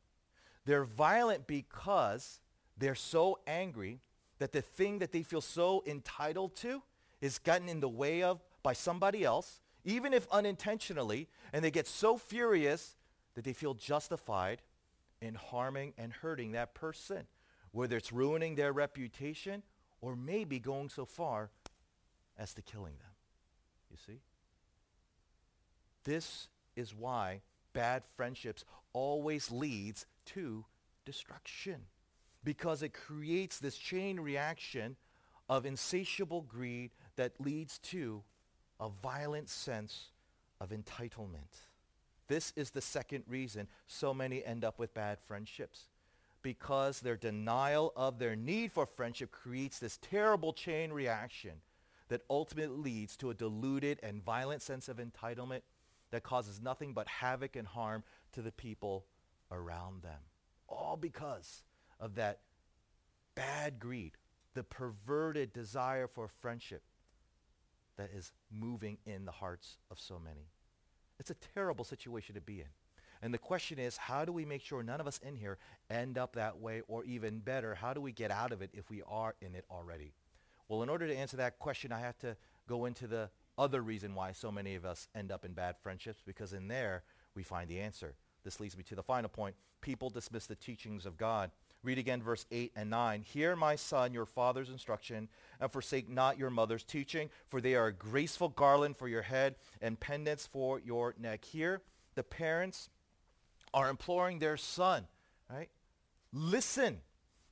They're 0.64 0.84
violent 0.84 1.46
because 1.46 2.40
they're 2.76 2.94
so 2.94 3.38
angry 3.46 4.00
that 4.38 4.52
the 4.52 4.62
thing 4.62 4.98
that 4.98 5.12
they 5.12 5.22
feel 5.22 5.40
so 5.40 5.82
entitled 5.86 6.56
to 6.56 6.82
is 7.20 7.38
gotten 7.38 7.68
in 7.68 7.80
the 7.80 7.88
way 7.88 8.22
of 8.22 8.42
by 8.62 8.72
somebody 8.72 9.24
else, 9.24 9.60
even 9.84 10.12
if 10.12 10.26
unintentionally, 10.30 11.28
and 11.52 11.64
they 11.64 11.70
get 11.70 11.86
so 11.86 12.16
furious 12.16 12.96
that 13.34 13.44
they 13.44 13.52
feel 13.52 13.74
justified 13.74 14.62
in 15.20 15.34
harming 15.34 15.92
and 15.96 16.12
hurting 16.12 16.52
that 16.52 16.74
person, 16.74 17.26
whether 17.72 17.96
it's 17.96 18.12
ruining 18.12 18.54
their 18.54 18.72
reputation 18.72 19.62
or 20.00 20.16
maybe 20.16 20.58
going 20.58 20.88
so 20.88 21.04
far 21.04 21.50
as 22.38 22.52
to 22.54 22.62
killing 22.62 22.94
them. 22.98 23.13
You 23.94 24.14
see? 24.14 24.20
This 26.02 26.48
is 26.74 26.94
why 26.94 27.42
bad 27.72 28.02
friendships 28.16 28.64
always 28.92 29.52
leads 29.52 30.06
to 30.26 30.64
destruction 31.04 31.82
because 32.42 32.82
it 32.82 32.92
creates 32.92 33.58
this 33.58 33.76
chain 33.76 34.18
reaction 34.18 34.96
of 35.48 35.64
insatiable 35.64 36.42
greed 36.42 36.90
that 37.16 37.40
leads 37.40 37.78
to 37.78 38.22
a 38.80 38.88
violent 38.88 39.48
sense 39.48 40.10
of 40.60 40.70
entitlement. 40.70 41.68
This 42.26 42.52
is 42.56 42.70
the 42.70 42.80
second 42.80 43.24
reason 43.28 43.68
so 43.86 44.12
many 44.12 44.44
end 44.44 44.64
up 44.64 44.78
with 44.78 44.94
bad 44.94 45.18
friendships. 45.20 45.88
Because 46.42 47.00
their 47.00 47.16
denial 47.16 47.92
of 47.96 48.18
their 48.18 48.36
need 48.36 48.72
for 48.72 48.86
friendship 48.86 49.30
creates 49.30 49.78
this 49.78 49.98
terrible 50.02 50.52
chain 50.52 50.92
reaction 50.92 51.52
that 52.08 52.22
ultimately 52.28 52.76
leads 52.76 53.16
to 53.16 53.30
a 53.30 53.34
deluded 53.34 53.98
and 54.02 54.22
violent 54.22 54.62
sense 54.62 54.88
of 54.88 54.98
entitlement 54.98 55.62
that 56.10 56.22
causes 56.22 56.60
nothing 56.60 56.92
but 56.92 57.08
havoc 57.08 57.56
and 57.56 57.66
harm 57.66 58.04
to 58.32 58.42
the 58.42 58.52
people 58.52 59.06
around 59.50 60.02
them. 60.02 60.20
All 60.68 60.96
because 60.96 61.62
of 61.98 62.14
that 62.16 62.40
bad 63.34 63.78
greed, 63.78 64.12
the 64.54 64.62
perverted 64.62 65.52
desire 65.52 66.06
for 66.06 66.28
friendship 66.28 66.82
that 67.96 68.10
is 68.14 68.32
moving 68.52 68.98
in 69.06 69.24
the 69.24 69.32
hearts 69.32 69.78
of 69.90 69.98
so 69.98 70.18
many. 70.18 70.48
It's 71.18 71.30
a 71.30 71.36
terrible 71.54 71.84
situation 71.84 72.34
to 72.34 72.40
be 72.40 72.60
in. 72.60 72.68
And 73.22 73.32
the 73.32 73.38
question 73.38 73.78
is, 73.78 73.96
how 73.96 74.24
do 74.24 74.32
we 74.32 74.44
make 74.44 74.62
sure 74.62 74.82
none 74.82 75.00
of 75.00 75.06
us 75.06 75.18
in 75.18 75.36
here 75.36 75.58
end 75.88 76.18
up 76.18 76.34
that 76.34 76.58
way, 76.58 76.82
or 76.88 77.04
even 77.04 77.38
better, 77.38 77.74
how 77.74 77.94
do 77.94 78.00
we 78.00 78.12
get 78.12 78.30
out 78.30 78.52
of 78.52 78.60
it 78.60 78.70
if 78.74 78.90
we 78.90 79.02
are 79.08 79.34
in 79.40 79.54
it 79.54 79.64
already? 79.70 80.12
Well, 80.68 80.82
in 80.82 80.88
order 80.88 81.06
to 81.06 81.16
answer 81.16 81.36
that 81.38 81.58
question, 81.58 81.92
I 81.92 82.00
have 82.00 82.18
to 82.18 82.36
go 82.68 82.86
into 82.86 83.06
the 83.06 83.30
other 83.56 83.82
reason 83.82 84.14
why 84.14 84.32
so 84.32 84.50
many 84.50 84.74
of 84.74 84.84
us 84.84 85.08
end 85.14 85.30
up 85.30 85.44
in 85.44 85.52
bad 85.52 85.76
friendships, 85.82 86.22
because 86.24 86.52
in 86.52 86.68
there 86.68 87.02
we 87.34 87.42
find 87.42 87.68
the 87.68 87.80
answer. 87.80 88.14
This 88.44 88.60
leads 88.60 88.76
me 88.76 88.82
to 88.84 88.94
the 88.94 89.02
final 89.02 89.28
point. 89.28 89.54
People 89.80 90.10
dismiss 90.10 90.46
the 90.46 90.54
teachings 90.54 91.06
of 91.06 91.16
God. 91.16 91.50
Read 91.82 91.98
again 91.98 92.22
verse 92.22 92.46
8 92.50 92.72
and 92.76 92.90
9. 92.90 93.22
Hear, 93.22 93.56
my 93.56 93.76
son, 93.76 94.14
your 94.14 94.26
father's 94.26 94.70
instruction, 94.70 95.28
and 95.60 95.70
forsake 95.70 96.08
not 96.08 96.38
your 96.38 96.50
mother's 96.50 96.84
teaching, 96.84 97.28
for 97.46 97.60
they 97.60 97.74
are 97.74 97.88
a 97.88 97.92
graceful 97.92 98.48
garland 98.48 98.96
for 98.96 99.08
your 99.08 99.22
head 99.22 99.56
and 99.82 100.00
pendants 100.00 100.46
for 100.46 100.78
your 100.80 101.14
neck. 101.18 101.44
Here, 101.44 101.82
the 102.14 102.22
parents 102.22 102.88
are 103.72 103.90
imploring 103.90 104.38
their 104.38 104.56
son, 104.56 105.06
right? 105.50 105.68
Listen 106.32 107.00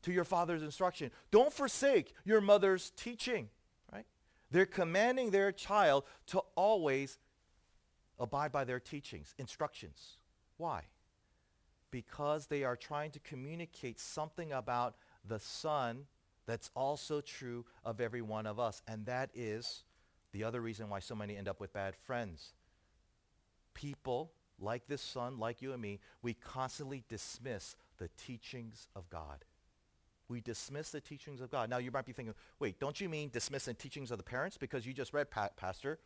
to 0.02 0.12
your 0.12 0.24
father's 0.24 0.62
instruction. 0.62 1.10
Don't 1.30 1.52
forsake 1.52 2.14
your 2.24 2.40
mother's 2.40 2.90
teaching, 2.96 3.48
right? 3.92 4.06
They're 4.50 4.66
commanding 4.66 5.30
their 5.30 5.52
child 5.52 6.04
to 6.28 6.42
always 6.54 7.18
abide 8.18 8.52
by 8.52 8.64
their 8.64 8.80
teachings, 8.80 9.34
instructions. 9.38 10.18
Why? 10.56 10.84
because 11.92 12.46
they 12.46 12.64
are 12.64 12.74
trying 12.74 13.12
to 13.12 13.20
communicate 13.20 14.00
something 14.00 14.50
about 14.50 14.96
the 15.24 15.38
Son 15.38 16.06
that's 16.46 16.70
also 16.74 17.20
true 17.20 17.64
of 17.84 18.00
every 18.00 18.22
one 18.22 18.46
of 18.46 18.58
us. 18.58 18.82
And 18.88 19.06
that 19.06 19.30
is 19.32 19.84
the 20.32 20.42
other 20.42 20.60
reason 20.60 20.88
why 20.88 20.98
so 20.98 21.14
many 21.14 21.36
end 21.36 21.46
up 21.46 21.60
with 21.60 21.72
bad 21.72 21.94
friends. 21.94 22.54
People 23.74 24.32
like 24.58 24.86
this 24.88 25.02
son, 25.02 25.38
like 25.38 25.62
you 25.62 25.72
and 25.72 25.80
me, 25.80 26.00
we 26.22 26.34
constantly 26.34 27.04
dismiss 27.08 27.76
the 27.98 28.08
teachings 28.16 28.88
of 28.96 29.08
God. 29.08 29.44
We 30.32 30.40
dismiss 30.40 30.90
the 30.90 31.00
teachings 31.00 31.42
of 31.42 31.50
God. 31.50 31.68
Now 31.68 31.76
you 31.76 31.90
might 31.90 32.06
be 32.06 32.12
thinking, 32.12 32.34
wait, 32.58 32.80
don't 32.80 32.98
you 33.00 33.08
mean 33.08 33.28
dismiss 33.28 33.66
the 33.66 33.74
teachings 33.74 34.10
of 34.10 34.16
the 34.16 34.24
parents? 34.24 34.56
Because 34.56 34.86
you 34.86 34.94
just 34.94 35.12
read, 35.12 35.30
pa- 35.30 35.50
Pastor, 35.56 35.98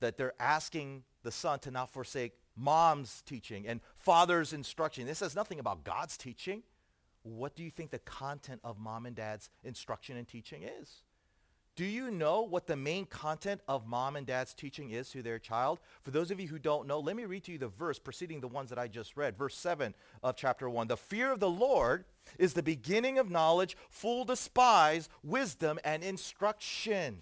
that 0.00 0.18
they're 0.18 0.34
asking 0.38 1.02
the 1.22 1.32
son 1.32 1.58
to 1.60 1.70
not 1.70 1.88
forsake 1.88 2.34
mom's 2.54 3.22
teaching 3.22 3.66
and 3.66 3.80
father's 3.96 4.52
instruction. 4.52 5.06
This 5.06 5.18
says 5.18 5.34
nothing 5.34 5.58
about 5.58 5.82
God's 5.82 6.18
teaching. 6.18 6.62
What 7.22 7.56
do 7.56 7.64
you 7.64 7.70
think 7.70 7.90
the 7.90 7.98
content 8.00 8.60
of 8.62 8.78
mom 8.78 9.06
and 9.06 9.16
dad's 9.16 9.48
instruction 9.64 10.18
and 10.18 10.28
teaching 10.28 10.62
is? 10.62 11.02
Do 11.78 11.84
you 11.84 12.10
know 12.10 12.42
what 12.42 12.66
the 12.66 12.74
main 12.74 13.04
content 13.04 13.60
of 13.68 13.86
mom 13.86 14.16
and 14.16 14.26
dad's 14.26 14.52
teaching 14.52 14.90
is 14.90 15.10
to 15.10 15.22
their 15.22 15.38
child? 15.38 15.78
For 16.02 16.10
those 16.10 16.32
of 16.32 16.40
you 16.40 16.48
who 16.48 16.58
don't 16.58 16.88
know, 16.88 16.98
let 16.98 17.14
me 17.14 17.24
read 17.24 17.44
to 17.44 17.52
you 17.52 17.58
the 17.58 17.68
verse 17.68 18.00
preceding 18.00 18.40
the 18.40 18.48
ones 18.48 18.70
that 18.70 18.80
I 18.80 18.88
just 18.88 19.16
read. 19.16 19.38
Verse 19.38 19.56
7 19.56 19.94
of 20.24 20.34
chapter 20.34 20.68
1. 20.68 20.88
The 20.88 20.96
fear 20.96 21.30
of 21.30 21.38
the 21.38 21.48
Lord 21.48 22.04
is 22.36 22.52
the 22.52 22.64
beginning 22.64 23.16
of 23.16 23.30
knowledge. 23.30 23.76
Fool 23.90 24.24
despise 24.24 25.08
wisdom 25.22 25.78
and 25.84 26.02
instruction. 26.02 27.20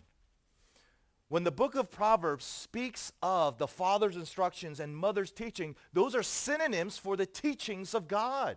When 1.29 1.45
the 1.45 1.53
book 1.53 1.75
of 1.75 1.91
Proverbs 1.91 2.47
speaks 2.47 3.13
of 3.23 3.59
the 3.59 3.69
father's 3.69 4.17
instructions 4.17 4.81
and 4.81 4.97
mother's 4.97 5.33
teaching, 5.33 5.77
those 5.93 6.15
are 6.15 6.23
synonyms 6.23 6.97
for 6.97 7.15
the 7.15 7.27
teachings 7.27 7.93
of 7.93 8.09
God. 8.09 8.57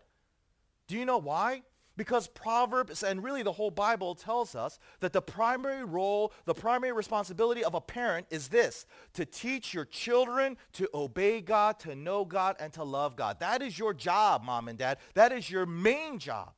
Do 0.88 0.98
you 0.98 1.04
know 1.04 1.18
why? 1.18 1.64
Because 2.00 2.30
Proverbs 2.30 3.04
and 3.04 3.22
really 3.22 3.44
the 3.44 3.52
whole 3.52 3.72
Bible 3.72 4.16
tells 4.16 4.56
us 4.56 4.80
that 5.02 5.12
the 5.12 5.22
primary 5.22 5.84
role, 5.84 6.32
the 6.46 6.54
primary 6.54 6.94
responsibility 6.94 7.62
of 7.62 7.74
a 7.74 7.82
parent 7.82 8.26
is 8.30 8.48
this, 8.48 8.86
to 9.16 9.26
teach 9.26 9.74
your 9.74 9.84
children 9.84 10.56
to 10.72 10.88
obey 10.94 11.42
God, 11.42 11.78
to 11.80 11.96
know 11.96 12.24
God, 12.24 12.56
and 12.58 12.72
to 12.72 12.86
love 12.86 13.18
God. 13.18 13.42
That 13.42 13.62
is 13.62 13.78
your 13.78 13.94
job, 13.94 14.46
mom 14.46 14.70
and 14.70 14.80
dad. 14.80 15.00
That 15.14 15.34
is 15.34 15.52
your 15.52 15.66
main 15.66 16.20
job 16.20 16.54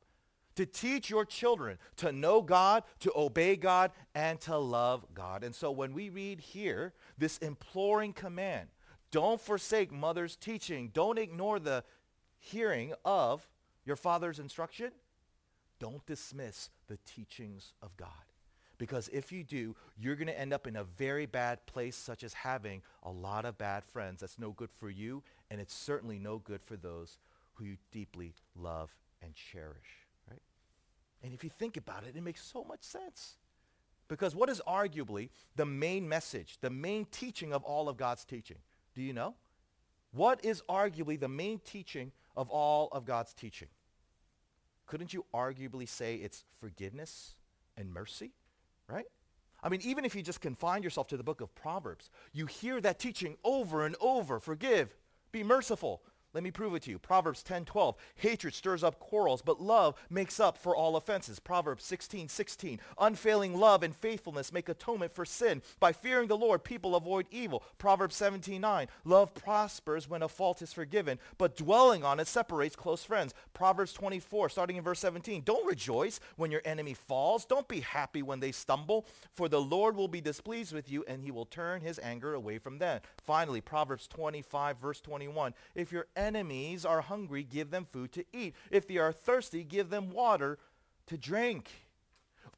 to 0.54 0.64
teach 0.64 1.10
your 1.10 1.24
children 1.24 1.76
to 1.96 2.12
know 2.12 2.40
God, 2.40 2.84
to 3.00 3.10
obey 3.16 3.56
God, 3.56 3.90
and 4.14 4.40
to 4.42 4.56
love 4.56 5.04
God. 5.12 5.42
And 5.42 5.56
so 5.56 5.72
when 5.72 5.92
we 5.92 6.08
read 6.08 6.38
here 6.38 6.92
this 7.18 7.38
imploring 7.38 8.12
command, 8.12 8.68
don't 9.10 9.40
forsake 9.40 9.90
mother's 9.90 10.36
teaching, 10.36 10.92
don't 10.94 11.18
ignore 11.18 11.58
the 11.58 11.82
hearing 12.38 12.94
of 13.04 13.48
your 13.84 13.96
father's 13.96 14.38
instruction, 14.38 14.92
don't 15.82 16.06
dismiss 16.06 16.70
the 16.86 16.96
teachings 17.04 17.72
of 17.82 17.96
God. 17.96 18.08
Because 18.78 19.08
if 19.08 19.32
you 19.32 19.42
do, 19.42 19.74
you're 19.98 20.14
going 20.14 20.28
to 20.28 20.38
end 20.38 20.52
up 20.52 20.68
in 20.68 20.76
a 20.76 20.84
very 20.84 21.26
bad 21.26 21.66
place, 21.66 21.96
such 21.96 22.22
as 22.22 22.32
having 22.32 22.82
a 23.02 23.10
lot 23.10 23.44
of 23.44 23.58
bad 23.58 23.84
friends. 23.84 24.20
That's 24.20 24.38
no 24.38 24.52
good 24.52 24.70
for 24.70 24.88
you, 24.88 25.24
and 25.50 25.60
it's 25.60 25.74
certainly 25.74 26.20
no 26.20 26.38
good 26.38 26.62
for 26.62 26.76
those 26.76 27.18
who 27.54 27.64
you 27.64 27.76
deeply 27.90 28.32
love 28.56 28.94
and 29.22 29.34
cherish. 29.34 30.06
Right? 30.30 30.42
And 31.22 31.34
if 31.34 31.42
you 31.42 31.50
think 31.50 31.76
about 31.76 32.04
it, 32.04 32.16
it 32.16 32.22
makes 32.22 32.42
so 32.42 32.64
much 32.64 32.82
sense. 32.82 33.34
Because 34.06 34.36
what 34.36 34.48
is 34.48 34.60
arguably 34.66 35.30
the 35.56 35.66
main 35.66 36.08
message, 36.08 36.58
the 36.60 36.70
main 36.70 37.06
teaching 37.06 37.52
of 37.52 37.64
all 37.64 37.88
of 37.88 37.96
God's 37.96 38.24
teaching? 38.24 38.58
Do 38.94 39.02
you 39.02 39.12
know? 39.12 39.34
What 40.12 40.44
is 40.44 40.62
arguably 40.68 41.18
the 41.18 41.28
main 41.28 41.58
teaching 41.58 42.12
of 42.36 42.50
all 42.50 42.88
of 42.92 43.04
God's 43.04 43.34
teaching? 43.34 43.68
Couldn't 44.86 45.12
you 45.12 45.24
arguably 45.34 45.88
say 45.88 46.16
it's 46.16 46.44
forgiveness 46.60 47.34
and 47.76 47.92
mercy, 47.92 48.32
right? 48.88 49.06
I 49.62 49.68
mean, 49.68 49.80
even 49.84 50.04
if 50.04 50.14
you 50.14 50.22
just 50.22 50.40
confine 50.40 50.82
yourself 50.82 51.06
to 51.08 51.16
the 51.16 51.22
book 51.22 51.40
of 51.40 51.54
Proverbs, 51.54 52.10
you 52.32 52.46
hear 52.46 52.80
that 52.80 52.98
teaching 52.98 53.36
over 53.44 53.86
and 53.86 53.94
over. 54.00 54.40
Forgive, 54.40 54.94
be 55.30 55.44
merciful, 55.44 56.02
let 56.34 56.42
me 56.42 56.50
prove 56.50 56.74
it 56.74 56.82
to 56.84 56.90
you. 56.90 56.98
Proverbs 56.98 57.42
10, 57.42 57.66
12. 57.66 57.96
Hatred 58.16 58.54
stirs 58.54 58.82
up 58.82 58.98
quarrels, 58.98 59.42
but 59.42 59.60
love 59.60 59.94
makes 60.08 60.40
up 60.40 60.56
for 60.56 60.74
all 60.74 60.96
offenses. 60.96 61.38
Proverbs 61.38 61.84
16, 61.84 62.28
16. 62.28 62.80
Unfailing 62.98 63.58
love 63.58 63.82
and 63.82 63.94
faithfulness 63.94 64.52
make 64.52 64.68
atonement 64.68 65.12
for 65.12 65.24
sin. 65.24 65.60
By 65.78 65.92
fearing 65.92 66.28
the 66.28 66.36
Lord, 66.36 66.64
people 66.64 66.96
avoid 66.96 67.26
evil. 67.30 67.62
Proverbs 67.76 68.16
17, 68.16 68.60
9. 68.60 68.88
Love 69.04 69.34
prospers 69.34 70.08
when 70.08 70.22
a 70.22 70.28
fault 70.28 70.62
is 70.62 70.72
forgiven, 70.72 71.18
but 71.36 71.56
dwelling 71.56 72.02
on 72.02 72.18
it 72.18 72.26
separates 72.26 72.76
close 72.76 73.04
friends. 73.04 73.34
Proverbs 73.52 73.92
24, 73.92 74.48
starting 74.48 74.76
in 74.76 74.82
verse 74.82 75.00
17. 75.00 75.42
Don't 75.44 75.66
rejoice 75.66 76.18
when 76.36 76.50
your 76.50 76.62
enemy 76.64 76.94
falls. 76.94 77.44
Don't 77.44 77.68
be 77.68 77.80
happy 77.80 78.22
when 78.22 78.40
they 78.40 78.52
stumble, 78.52 79.06
for 79.32 79.48
the 79.48 79.60
Lord 79.60 79.96
will 79.96 80.08
be 80.08 80.20
displeased 80.20 80.72
with 80.72 80.90
you, 80.90 81.04
and 81.06 81.22
he 81.22 81.30
will 81.30 81.46
turn 81.46 81.82
his 81.82 81.98
anger 81.98 82.32
away 82.34 82.58
from 82.58 82.78
them. 82.78 83.00
Finally, 83.22 83.60
Proverbs 83.60 84.06
25, 84.06 84.78
verse 84.78 85.00
21. 85.00 85.54
If 85.74 85.92
your 85.92 86.06
enemies 86.22 86.84
are 86.84 87.02
hungry, 87.02 87.42
give 87.42 87.70
them 87.70 87.86
food 87.90 88.12
to 88.12 88.24
eat. 88.32 88.54
If 88.70 88.86
they 88.86 88.96
are 88.96 89.12
thirsty, 89.12 89.64
give 89.64 89.90
them 89.90 90.10
water 90.10 90.58
to 91.06 91.18
drink. 91.18 91.70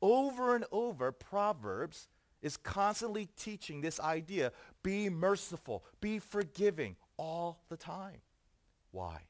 Over 0.00 0.54
and 0.54 0.64
over, 0.70 1.10
Proverbs 1.10 2.08
is 2.42 2.56
constantly 2.58 3.28
teaching 3.36 3.80
this 3.80 3.98
idea, 3.98 4.52
be 4.82 5.08
merciful, 5.08 5.82
be 6.00 6.18
forgiving 6.18 6.96
all 7.16 7.62
the 7.70 7.76
time. 7.76 8.20
Why? 8.90 9.22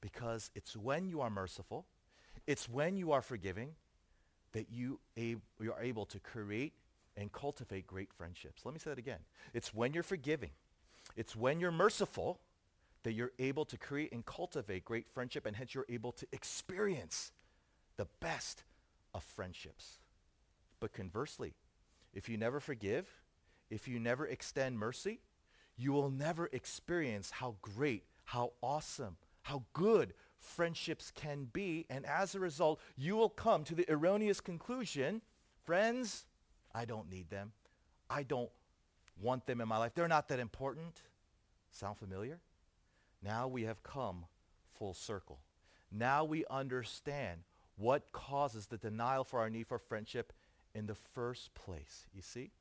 Because 0.00 0.50
it's 0.54 0.76
when 0.76 1.08
you 1.08 1.20
are 1.20 1.30
merciful, 1.30 1.86
it's 2.46 2.68
when 2.68 2.96
you 2.96 3.10
are 3.10 3.22
forgiving 3.22 3.70
that 4.52 4.70
you, 4.70 5.00
ab- 5.16 5.42
you 5.60 5.72
are 5.72 5.82
able 5.82 6.06
to 6.06 6.20
create 6.20 6.74
and 7.16 7.32
cultivate 7.32 7.86
great 7.86 8.12
friendships. 8.12 8.64
Let 8.64 8.72
me 8.72 8.78
say 8.78 8.90
that 8.90 8.98
again. 8.98 9.18
It's 9.52 9.74
when 9.74 9.92
you're 9.92 10.04
forgiving, 10.04 10.50
it's 11.16 11.34
when 11.34 11.58
you're 11.58 11.72
merciful 11.72 12.38
that 13.06 13.12
you're 13.12 13.30
able 13.38 13.64
to 13.64 13.78
create 13.78 14.10
and 14.10 14.26
cultivate 14.26 14.84
great 14.84 15.06
friendship 15.08 15.46
and 15.46 15.54
hence 15.54 15.76
you're 15.76 15.86
able 15.88 16.10
to 16.10 16.26
experience 16.32 17.30
the 17.98 18.08
best 18.18 18.64
of 19.14 19.22
friendships. 19.22 20.00
But 20.80 20.92
conversely, 20.92 21.54
if 22.12 22.28
you 22.28 22.36
never 22.36 22.58
forgive, 22.58 23.08
if 23.70 23.86
you 23.86 24.00
never 24.00 24.26
extend 24.26 24.80
mercy, 24.80 25.20
you 25.76 25.92
will 25.92 26.10
never 26.10 26.46
experience 26.46 27.30
how 27.30 27.54
great, 27.62 28.02
how 28.24 28.54
awesome, 28.60 29.18
how 29.42 29.62
good 29.72 30.12
friendships 30.40 31.12
can 31.14 31.44
be. 31.52 31.86
And 31.88 32.04
as 32.06 32.34
a 32.34 32.40
result, 32.40 32.80
you 32.96 33.14
will 33.14 33.28
come 33.28 33.62
to 33.66 33.76
the 33.76 33.88
erroneous 33.88 34.40
conclusion, 34.40 35.22
friends, 35.64 36.26
I 36.74 36.86
don't 36.86 37.08
need 37.08 37.30
them. 37.30 37.52
I 38.10 38.24
don't 38.24 38.50
want 39.22 39.46
them 39.46 39.60
in 39.60 39.68
my 39.68 39.78
life. 39.78 39.92
They're 39.94 40.08
not 40.08 40.26
that 40.26 40.40
important. 40.40 41.02
Sound 41.70 41.98
familiar? 41.98 42.40
Now 43.26 43.48
we 43.48 43.64
have 43.64 43.82
come 43.82 44.26
full 44.78 44.94
circle. 44.94 45.40
Now 45.90 46.24
we 46.24 46.44
understand 46.48 47.40
what 47.76 48.12
causes 48.12 48.66
the 48.66 48.78
denial 48.78 49.24
for 49.24 49.40
our 49.40 49.50
need 49.50 49.66
for 49.66 49.78
friendship 49.78 50.32
in 50.74 50.86
the 50.86 50.94
first 50.94 51.52
place. 51.54 52.06
You 52.14 52.22
see? 52.22 52.52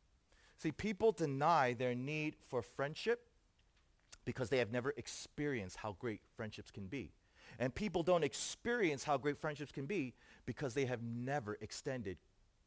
See, 0.57 0.71
people 0.71 1.11
deny 1.11 1.73
their 1.73 1.93
need 1.93 2.35
for 2.49 2.63
friendship 2.63 3.27
because 4.25 4.49
they 4.49 4.57
have 4.57 4.71
never 4.71 4.93
experienced 4.97 5.77
how 5.77 5.95
great 5.99 6.21
friendships 6.35 6.71
can 6.71 6.87
be. 6.87 7.11
And 7.59 7.73
people 7.73 8.01
don't 8.01 8.23
experience 8.23 9.03
how 9.03 9.17
great 9.17 9.37
friendships 9.37 9.71
can 9.71 9.85
be 9.85 10.13
because 10.45 10.73
they 10.73 10.85
have 10.85 11.03
never 11.03 11.57
extended 11.61 12.17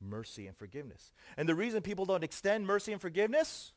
mercy 0.01 0.47
and 0.47 0.57
forgiveness. 0.57 1.13
And 1.37 1.49
the 1.49 1.55
reason 1.55 1.83
people 1.83 2.07
don't 2.07 2.23
extend 2.23 2.67
mercy 2.67 2.93
and 2.93 3.01
forgiveness 3.01 3.73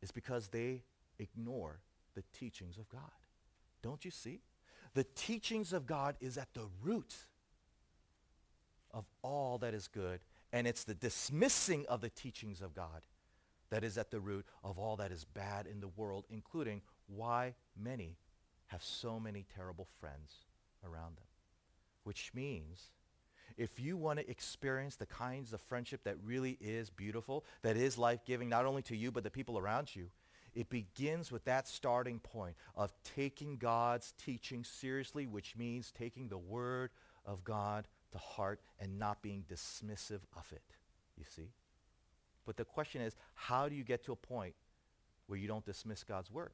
is 0.00 0.10
because 0.10 0.48
they 0.48 0.82
ignore 1.18 1.80
the 2.14 2.24
teachings 2.32 2.78
of 2.78 2.88
God. 2.88 3.02
Don't 3.86 4.04
you 4.04 4.10
see? 4.10 4.40
The 4.94 5.04
teachings 5.04 5.72
of 5.72 5.86
God 5.86 6.16
is 6.20 6.36
at 6.36 6.52
the 6.54 6.66
root 6.82 7.14
of 8.92 9.04
all 9.22 9.58
that 9.58 9.74
is 9.74 9.86
good, 9.86 10.18
and 10.52 10.66
it's 10.66 10.82
the 10.82 10.94
dismissing 10.94 11.86
of 11.88 12.00
the 12.00 12.08
teachings 12.08 12.60
of 12.60 12.74
God 12.74 13.06
that 13.70 13.84
is 13.84 13.96
at 13.96 14.10
the 14.10 14.18
root 14.18 14.44
of 14.64 14.76
all 14.76 14.96
that 14.96 15.12
is 15.12 15.24
bad 15.24 15.68
in 15.68 15.78
the 15.78 15.86
world, 15.86 16.24
including 16.30 16.82
why 17.06 17.54
many 17.80 18.16
have 18.66 18.82
so 18.82 19.20
many 19.20 19.46
terrible 19.54 19.86
friends 20.00 20.32
around 20.84 21.16
them. 21.16 21.26
Which 22.02 22.32
means 22.34 22.90
if 23.56 23.78
you 23.78 23.96
want 23.96 24.18
to 24.18 24.28
experience 24.28 24.96
the 24.96 25.06
kinds 25.06 25.52
of 25.52 25.60
friendship 25.60 26.02
that 26.02 26.16
really 26.24 26.58
is 26.60 26.90
beautiful, 26.90 27.44
that 27.62 27.76
is 27.76 27.96
life-giving, 27.96 28.48
not 28.48 28.66
only 28.66 28.82
to 28.82 28.96
you, 28.96 29.12
but 29.12 29.22
the 29.22 29.30
people 29.30 29.56
around 29.56 29.94
you, 29.94 30.08
it 30.56 30.70
begins 30.70 31.30
with 31.30 31.44
that 31.44 31.68
starting 31.68 32.18
point 32.18 32.56
of 32.74 32.90
taking 33.04 33.58
God's 33.58 34.14
teaching 34.16 34.64
seriously, 34.64 35.26
which 35.26 35.54
means 35.54 35.92
taking 35.92 36.28
the 36.28 36.38
word 36.38 36.90
of 37.26 37.44
God 37.44 37.86
to 38.12 38.18
heart 38.18 38.60
and 38.80 38.98
not 38.98 39.20
being 39.20 39.44
dismissive 39.52 40.20
of 40.34 40.50
it. 40.52 40.62
You 41.18 41.24
see? 41.28 41.50
But 42.46 42.56
the 42.56 42.64
question 42.64 43.02
is, 43.02 43.14
how 43.34 43.68
do 43.68 43.74
you 43.74 43.84
get 43.84 44.02
to 44.04 44.12
a 44.12 44.16
point 44.16 44.54
where 45.26 45.38
you 45.38 45.46
don't 45.46 45.64
dismiss 45.64 46.02
God's 46.02 46.30
word? 46.30 46.52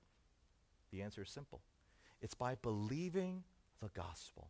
The 0.91 1.01
answer 1.03 1.23
is 1.23 1.31
simple. 1.31 1.61
It's 2.21 2.35
by 2.35 2.57
believing 2.57 3.45
the 3.81 3.91
gospel. 3.91 4.49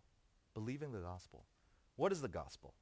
Believing 0.54 0.92
the 0.92 1.00
gospel. 1.00 1.44
What 1.96 2.10
is 2.10 2.22
the 2.22 2.28
gospel? 2.28 2.72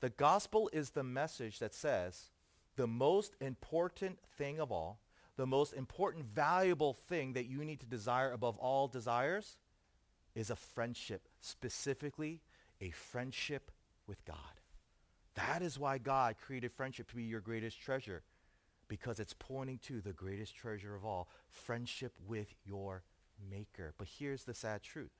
The 0.00 0.10
gospel 0.10 0.68
is 0.72 0.90
the 0.90 1.04
message 1.04 1.60
that 1.60 1.74
says 1.74 2.30
the 2.74 2.88
most 2.88 3.36
important 3.40 4.18
thing 4.36 4.58
of 4.58 4.72
all 4.72 4.98
the 5.36 5.46
most 5.46 5.72
important, 5.72 6.24
valuable 6.24 6.94
thing 6.94 7.32
that 7.34 7.46
you 7.46 7.64
need 7.64 7.80
to 7.80 7.86
desire 7.86 8.32
above 8.32 8.58
all 8.58 8.88
desires 8.88 9.56
is 10.34 10.50
a 10.50 10.56
friendship, 10.56 11.28
specifically 11.40 12.40
a 12.80 12.90
friendship 12.90 13.70
with 14.06 14.24
God. 14.24 14.36
That 15.34 15.62
is 15.62 15.78
why 15.78 15.98
God 15.98 16.36
created 16.44 16.72
friendship 16.72 17.08
to 17.08 17.16
be 17.16 17.22
your 17.22 17.40
greatest 17.40 17.80
treasure, 17.80 18.22
because 18.88 19.20
it's 19.20 19.34
pointing 19.38 19.78
to 19.84 20.00
the 20.00 20.12
greatest 20.12 20.54
treasure 20.54 20.94
of 20.94 21.04
all, 21.04 21.28
friendship 21.48 22.12
with 22.26 22.54
your 22.64 23.02
maker. 23.50 23.94
But 23.96 24.08
here's 24.18 24.44
the 24.44 24.54
sad 24.54 24.82
truth. 24.82 25.12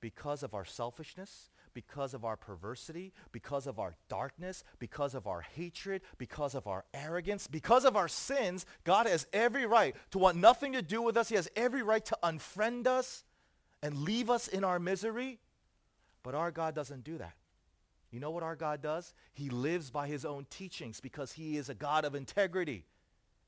Because 0.00 0.42
of 0.42 0.52
our 0.52 0.66
selfishness, 0.66 1.48
because 1.76 2.14
of 2.14 2.24
our 2.24 2.38
perversity, 2.38 3.12
because 3.32 3.66
of 3.66 3.78
our 3.78 3.94
darkness, 4.08 4.64
because 4.78 5.14
of 5.14 5.26
our 5.26 5.42
hatred, 5.42 6.00
because 6.16 6.54
of 6.54 6.66
our 6.66 6.86
arrogance, 6.94 7.46
because 7.46 7.84
of 7.84 7.98
our 7.98 8.08
sins, 8.08 8.64
God 8.84 9.06
has 9.06 9.26
every 9.30 9.66
right 9.66 9.94
to 10.12 10.18
want 10.18 10.38
nothing 10.38 10.72
to 10.72 10.80
do 10.80 11.02
with 11.02 11.18
us. 11.18 11.28
He 11.28 11.34
has 11.34 11.50
every 11.54 11.82
right 11.82 12.02
to 12.06 12.16
unfriend 12.22 12.86
us 12.86 13.24
and 13.82 13.94
leave 13.94 14.30
us 14.30 14.48
in 14.48 14.64
our 14.64 14.78
misery. 14.78 15.38
But 16.22 16.34
our 16.34 16.50
God 16.50 16.74
doesn't 16.74 17.04
do 17.04 17.18
that. 17.18 17.34
You 18.10 18.20
know 18.20 18.30
what 18.30 18.42
our 18.42 18.56
God 18.56 18.80
does? 18.80 19.12
He 19.34 19.50
lives 19.50 19.90
by 19.90 20.08
his 20.08 20.24
own 20.24 20.46
teachings 20.48 21.00
because 21.00 21.32
he 21.32 21.58
is 21.58 21.68
a 21.68 21.74
God 21.74 22.06
of 22.06 22.14
integrity. 22.14 22.84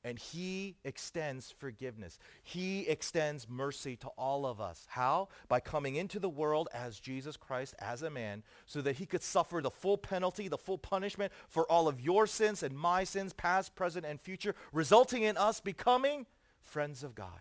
And 0.04 0.18
he 0.18 0.76
extends 0.84 1.50
forgiveness. 1.50 2.18
He 2.42 2.86
extends 2.86 3.48
mercy 3.48 3.96
to 3.96 4.08
all 4.16 4.46
of 4.46 4.60
us. 4.60 4.86
How? 4.88 5.28
By 5.48 5.60
coming 5.60 5.96
into 5.96 6.20
the 6.20 6.28
world 6.28 6.68
as 6.72 7.00
Jesus 7.00 7.36
Christ, 7.36 7.74
as 7.80 8.02
a 8.02 8.10
man, 8.10 8.44
so 8.64 8.80
that 8.82 8.96
he 8.96 9.06
could 9.06 9.22
suffer 9.22 9.60
the 9.60 9.70
full 9.70 9.98
penalty, 9.98 10.46
the 10.46 10.56
full 10.56 10.78
punishment 10.78 11.32
for 11.48 11.70
all 11.70 11.88
of 11.88 12.00
your 12.00 12.26
sins 12.26 12.62
and 12.62 12.76
my 12.76 13.02
sins, 13.02 13.32
past, 13.32 13.74
present, 13.74 14.06
and 14.06 14.20
future, 14.20 14.54
resulting 14.72 15.24
in 15.24 15.36
us 15.36 15.60
becoming 15.60 16.26
friends 16.60 17.02
of 17.02 17.14
God. 17.14 17.40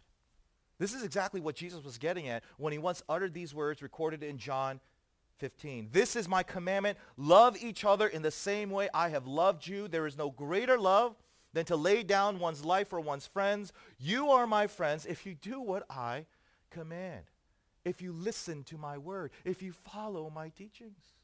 This 0.80 0.94
is 0.94 1.04
exactly 1.04 1.42
what 1.42 1.56
Jesus 1.56 1.84
was 1.84 1.98
getting 1.98 2.28
at 2.28 2.44
when 2.58 2.74
he 2.74 2.80
once 2.80 3.04
uttered 3.08 3.34
these 3.34 3.54
words 3.54 3.82
recorded 3.82 4.24
in 4.24 4.38
John 4.38 4.80
15. 5.38 5.90
This 5.92 6.16
is 6.16 6.28
my 6.28 6.44
commandment. 6.44 6.98
Love 7.18 7.56
each 7.62 7.86
other 7.86 8.08
in 8.08 8.22
the 8.22 8.32
same 8.32 8.72
way 8.72 8.90
I 8.94 9.10
have 9.10 9.28
loved 9.28 9.68
you. 9.68 9.88
There 9.88 10.08
is 10.08 10.18
no 10.18 10.32
greater 10.32 10.80
love 10.80 11.16
than 11.58 11.66
to 11.66 11.76
lay 11.76 12.04
down 12.04 12.38
one's 12.38 12.64
life 12.64 12.88
for 12.90 13.02
one's 13.02 13.26
friends. 13.26 13.74
You 13.98 14.30
are 14.30 14.46
my 14.46 14.68
friends 14.68 15.08
if 15.08 15.26
you 15.26 15.34
do 15.34 15.60
what 15.60 15.88
I 15.90 16.28
command, 16.70 17.24
if 17.84 18.00
you 18.00 18.14
listen 18.14 18.64
to 18.66 18.78
my 18.78 19.00
word, 19.00 19.32
if 19.44 19.64
you 19.64 19.72
follow 19.72 20.30
my 20.30 20.50
teachings. 20.50 21.16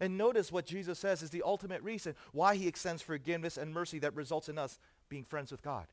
And 0.00 0.18
notice 0.18 0.50
what 0.50 0.66
Jesus 0.66 0.98
says 0.98 1.22
is 1.22 1.30
the 1.30 1.44
ultimate 1.46 1.82
reason 1.82 2.16
why 2.32 2.56
he 2.56 2.66
extends 2.66 3.00
forgiveness 3.00 3.56
and 3.56 3.72
mercy 3.72 4.00
that 4.00 4.16
results 4.16 4.48
in 4.48 4.58
us 4.58 4.80
being 5.08 5.22
friends 5.22 5.52
with 5.52 5.62
God. 5.62 5.86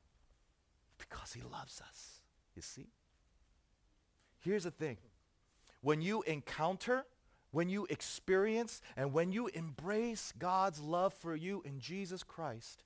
Because 0.98 1.34
he 1.34 1.44
loves 1.44 1.84
us, 1.88 2.22
you 2.56 2.64
see? 2.64 2.88
Here's 4.40 4.64
the 4.64 4.72
thing. 4.72 4.98
When 5.82 6.02
you 6.02 6.24
encounter, 6.24 7.06
when 7.52 7.70
you 7.70 7.86
experience, 7.92 8.82
and 8.98 9.14
when 9.14 9.32
you 9.32 9.50
embrace 9.50 10.34
God's 10.40 10.80
love 10.80 11.14
for 11.14 11.36
you 11.36 11.62
in 11.64 11.80
Jesus 11.80 12.24
Christ, 12.24 12.84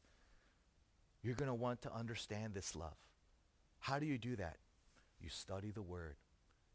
you're 1.26 1.34
going 1.36 1.48
to 1.48 1.56
want 1.56 1.82
to 1.82 1.94
understand 1.94 2.54
this 2.54 2.76
love. 2.76 2.96
How 3.80 3.98
do 3.98 4.06
you 4.06 4.20
do 4.20 4.36
that? 4.36 4.58
You 5.20 5.30
study 5.30 5.72
the 5.72 5.82
word. 5.82 6.18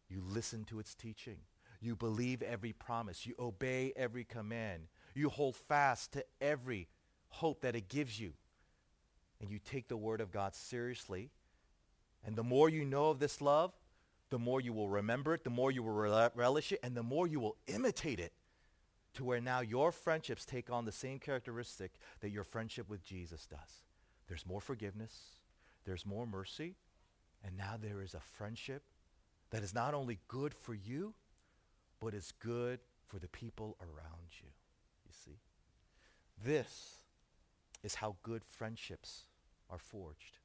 You 0.09 0.23
listen 0.27 0.65
to 0.65 0.81
its 0.81 0.93
teaching. 0.93 1.37
You 1.81 1.95
believe 1.95 2.43
every 2.43 2.73
promise. 2.73 3.25
You 3.25 3.35
obey 3.39 3.93
every 3.95 4.25
command. 4.25 4.89
You 5.15 5.29
hold 5.29 5.55
fast 5.55 6.13
to 6.15 6.25
every 6.41 6.89
hope 7.29 7.61
that 7.61 7.77
it 7.77 7.89
gives 7.89 8.19
you. 8.19 8.33
And 9.41 9.53
you 9.53 9.61
take 9.61 9.87
the 9.87 9.97
word 9.97 10.21
of 10.21 10.33
God 10.33 10.57
seriously. 10.57 11.31
And 12.27 12.35
the 12.35 12.43
more 12.43 12.69
you 12.69 12.85
know 12.85 13.11
of 13.11 13.21
this 13.21 13.41
love, 13.41 13.73
the 14.31 14.39
more 14.39 14.61
you 14.61 14.73
will 14.73 14.89
remember 14.89 15.33
it, 15.33 15.45
the 15.45 15.51
more 15.51 15.71
you 15.71 15.85
will 15.85 15.93
rel- 15.93 16.33
relish 16.35 16.73
it, 16.73 16.81
and 16.83 16.97
the 16.97 17.05
more 17.05 17.29
you 17.29 17.39
will 17.39 17.57
imitate 17.69 18.19
it 18.19 18.33
to 19.15 19.25
where 19.25 19.41
now 19.41 19.61
your 19.61 19.93
friendships 19.93 20.45
take 20.45 20.71
on 20.71 20.85
the 20.85 20.93
same 20.93 21.21
characteristic 21.21 21.93
that 22.21 22.31
your 22.31 22.45
friendship 22.45 22.89
with 22.89 23.05
Jesus 23.05 23.47
does. 23.47 23.85
There's 24.31 24.47
more 24.47 24.61
forgiveness. 24.61 25.13
There's 25.85 26.07
more 26.07 26.25
mercy. 26.25 26.77
And 27.45 27.57
now 27.57 27.75
there 27.81 28.01
is 28.01 28.15
a 28.15 28.21
friendship 28.21 28.85
that 29.51 29.65
is 29.65 29.75
not 29.75 29.93
only 29.93 30.21
good 30.29 30.55
for 30.55 30.73
you, 30.73 31.15
but 31.99 32.15
is 32.15 32.33
good 32.39 32.79
for 33.09 33.19
the 33.19 33.27
people 33.27 33.77
around 33.81 34.29
you. 34.41 34.49
You 35.05 35.13
see? 35.13 35.41
This 36.45 37.01
is 37.83 37.97
how 37.97 38.15
good 38.23 38.45
friendships 38.45 39.25
are 39.69 39.79
forged. 39.79 40.39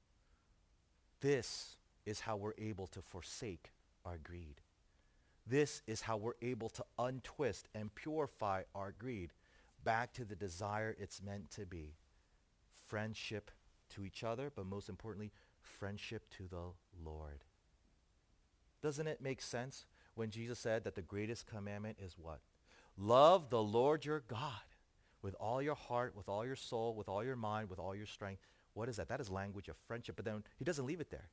This 1.22 1.78
is 2.08 2.22
how 2.22 2.38
we're 2.38 2.54
able 2.58 2.88
to 2.88 3.04
forsake 3.04 3.72
our 4.04 4.18
greed. 4.18 4.62
This 5.46 5.84
is 5.86 6.02
how 6.02 6.18
we're 6.18 6.34
able 6.42 6.70
to 6.70 6.84
untwist 6.98 7.68
and 7.76 7.94
purify 7.94 8.64
our 8.74 8.96
greed 8.98 9.32
back 9.84 10.12
to 10.14 10.26
the 10.26 10.36
desire 10.36 10.96
it's 11.00 11.22
meant 11.22 11.52
to 11.52 11.68
be. 11.68 11.94
Friendship 12.88 13.52
to 13.96 14.06
each 14.06 14.24
other, 14.24 14.52
but 14.56 14.66
most 14.66 14.90
importantly, 14.90 15.32
friendship 15.62 16.30
to 16.38 16.48
the 16.48 16.74
Lord. 17.04 17.44
Doesn't 18.82 19.08
it 19.08 19.22
make 19.22 19.42
sense? 19.42 19.86
when 20.16 20.30
Jesus 20.30 20.58
said 20.58 20.84
that 20.86 20.96
the 20.96 21.02
greatest 21.02 21.46
commandment 21.46 21.98
is 22.04 22.16
what? 22.18 22.40
Love 22.98 23.50
the 23.50 23.62
Lord 23.62 24.06
your 24.06 24.22
God 24.22 24.52
with 25.22 25.36
all 25.40 25.62
your 25.62 25.76
heart, 25.76 26.16
with 26.16 26.30
all 26.30 26.46
your 26.46 26.56
soul, 26.56 26.96
with 26.96 27.10
all 27.10 27.24
your 27.24 27.36
mind, 27.36 27.70
with 27.70 27.80
all 27.80 27.96
your 27.96 28.06
strength. 28.06 28.42
What 28.74 28.90
is 28.90 28.96
that? 28.96 29.10
That 29.10 29.20
is 29.20 29.30
language 29.30 29.68
of 29.68 29.76
friendship. 29.88 30.16
But 30.16 30.26
then 30.26 30.44
he 30.58 30.66
doesn't 30.66 30.86
leave 30.86 31.02
it 31.02 31.12
there. 31.12 31.30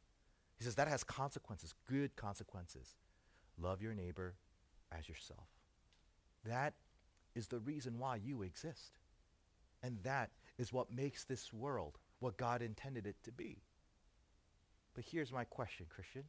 He 0.59 0.65
says 0.65 0.75
that 0.75 0.89
has 0.89 1.05
consequences, 1.05 1.75
good 1.89 2.15
consequences. 2.17 2.97
Love 3.59 3.81
your 3.81 3.95
neighbor 3.95 4.35
as 4.97 5.09
yourself. 5.09 5.47
That 6.45 6.75
is 7.35 7.47
the 7.47 7.61
reason 7.61 7.99
why 7.99 8.17
you 8.17 8.43
exist. 8.43 8.99
And 9.83 9.99
that 10.03 10.31
is 10.59 10.73
what 10.73 10.93
makes 10.93 11.25
this 11.25 11.53
world 11.53 11.99
what 12.23 12.37
God 12.37 12.63
intended 12.63 13.07
it 13.07 13.17
to 13.25 13.33
be. 13.33 13.63
But 14.95 15.05
here's 15.05 15.33
my 15.33 15.45
question, 15.45 15.87
Christian. 15.89 16.25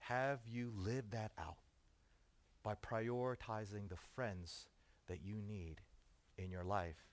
Have 0.00 0.40
you 0.46 0.72
lived 0.76 1.12
that 1.12 1.32
out 1.38 1.56
by 2.62 2.74
prioritizing 2.74 3.88
the 3.88 3.96
friends 4.14 4.66
that 5.08 5.24
you 5.24 5.36
need 5.36 5.80
in 6.36 6.50
your 6.50 6.64
life 6.64 7.08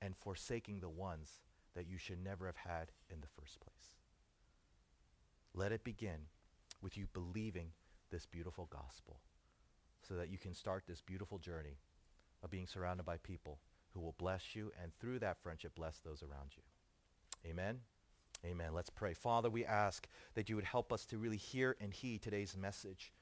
and 0.00 0.16
forsaking 0.16 0.80
the 0.80 0.88
ones 0.88 1.40
that 1.74 1.88
you 1.88 1.98
should 1.98 2.22
never 2.22 2.46
have 2.46 2.56
had 2.56 2.92
in 3.10 3.20
the 3.20 3.40
first 3.40 3.60
place? 3.60 3.94
Let 5.54 5.72
it 5.72 5.84
begin 5.84 6.28
with 6.82 6.96
you 6.96 7.06
believing 7.12 7.70
this 8.10 8.26
beautiful 8.26 8.68
gospel 8.70 9.20
so 10.06 10.14
that 10.14 10.30
you 10.30 10.38
can 10.38 10.54
start 10.54 10.84
this 10.86 11.00
beautiful 11.00 11.38
journey 11.38 11.78
of 12.42 12.50
being 12.50 12.66
surrounded 12.66 13.04
by 13.04 13.16
people 13.16 13.58
who 13.92 14.00
will 14.00 14.14
bless 14.18 14.54
you 14.54 14.70
and 14.82 14.92
through 15.00 15.18
that 15.18 15.42
friendship 15.42 15.74
bless 15.74 15.98
those 15.98 16.22
around 16.22 16.50
you. 16.56 16.62
Amen. 17.44 17.80
Amen. 18.44 18.72
Let's 18.72 18.90
pray. 18.90 19.14
Father, 19.14 19.50
we 19.50 19.64
ask 19.64 20.06
that 20.34 20.48
you 20.48 20.56
would 20.56 20.64
help 20.64 20.92
us 20.92 21.04
to 21.06 21.18
really 21.18 21.36
hear 21.36 21.76
and 21.80 21.92
heed 21.92 22.22
today's 22.22 22.56
message. 22.56 23.12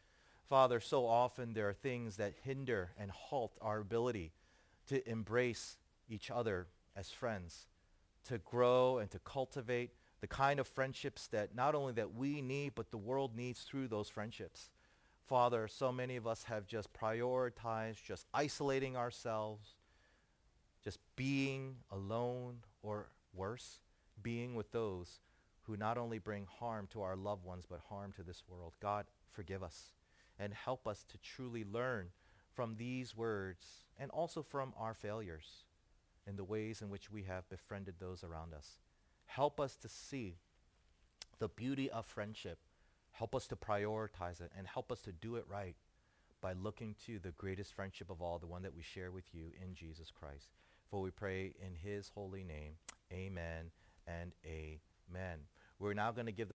Father, 0.45 0.81
so 0.81 1.07
often 1.07 1.55
there 1.55 1.69
are 1.69 1.75
things 1.75 2.17
that 2.17 2.35
hinder 2.43 2.91
and 2.99 3.11
halt 3.11 3.57
our 3.63 3.79
ability 3.79 4.33
to 4.89 5.09
embrace 5.09 5.79
each 6.09 6.31
other 6.31 6.67
as 6.95 7.11
friends, 7.11 7.67
to 8.29 8.39
grow 8.39 8.99
and 8.99 9.11
to 9.11 9.19
cultivate 9.19 9.93
the 10.21 10.27
kind 10.27 10.61
of 10.61 10.67
friendships 10.67 11.27
that 11.29 11.55
not 11.55 11.75
only 11.75 11.93
that 11.95 12.15
we 12.15 12.43
need, 12.43 12.75
but 12.75 12.91
the 12.91 12.99
world 12.99 13.35
needs 13.35 13.63
through 13.63 13.89
those 13.89 14.09
friendships. 14.09 14.71
Father, 15.27 15.67
so 15.69 15.91
many 15.91 16.17
of 16.17 16.27
us 16.27 16.45
have 16.45 16.67
just 16.67 16.93
prioritized 16.93 18.03
just 18.03 18.27
isolating 18.35 18.97
ourselves, 18.97 19.77
just 20.83 20.99
being 21.17 21.77
alone, 21.91 22.59
or 22.83 23.07
worse, 23.35 23.81
being 24.23 24.55
with 24.55 24.73
those 24.73 25.21
who 25.63 25.77
not 25.77 25.99
only 25.99 26.19
bring 26.19 26.47
harm 26.61 26.87
to 26.93 27.03
our 27.03 27.17
loved 27.17 27.45
ones, 27.45 27.65
but 27.69 27.81
harm 27.89 28.13
to 28.13 28.23
this 28.23 28.43
world. 28.49 28.75
God, 28.81 29.07
forgive 29.31 29.63
us 29.63 29.91
and 30.39 30.53
help 30.53 30.87
us 30.87 31.05
to 31.05 31.19
truly 31.19 31.65
learn 31.65 32.09
from 32.55 32.77
these 32.77 33.17
words 33.17 33.85
and 33.99 34.11
also 34.11 34.43
from 34.43 34.73
our 34.79 34.95
failures 34.95 35.65
in 36.27 36.37
the 36.37 36.45
ways 36.45 36.83
in 36.83 36.91
which 36.91 37.11
we 37.11 37.23
have 37.25 37.49
befriended 37.49 37.95
those 37.99 38.25
around 38.25 38.53
us. 38.53 38.79
Help 39.27 39.59
us 39.59 39.77
to 39.77 39.89
see 39.89 40.37
the 41.39 41.49
beauty 41.49 41.91
of 41.91 42.07
friendship 42.07 42.59
Help 43.15 43.35
us 43.37 43.47
to 43.47 43.57
prioritize 43.57 44.41
it 44.41 44.51
and 44.59 44.67
help 44.67 44.91
us 44.91 45.01
to 45.03 45.13
do 45.13 45.37
it 45.37 45.45
right 45.49 45.77
by 46.41 46.53
looking 46.53 46.97
to 47.07 47.21
the 47.21 47.31
greatest 47.31 47.73
friendship 47.73 48.11
of 48.11 48.21
all, 48.21 48.41
the 48.41 48.47
one 48.47 48.63
that 48.63 48.75
we 48.75 48.83
share 48.83 49.13
with 49.13 49.33
you 49.33 49.53
in 49.63 49.75
Jesus 49.75 50.11
Christ. 50.11 50.49
For 50.91 51.01
we 51.01 51.11
pray 51.11 51.55
in 51.65 51.77
his 51.77 52.11
holy 52.15 52.43
name. 52.43 52.73
Amen 53.13 53.71
and 54.07 54.33
amen. 54.45 55.39
We're 55.79 55.95
now 55.95 56.13
going 56.13 56.27
to 56.27 56.33
give 56.33 56.43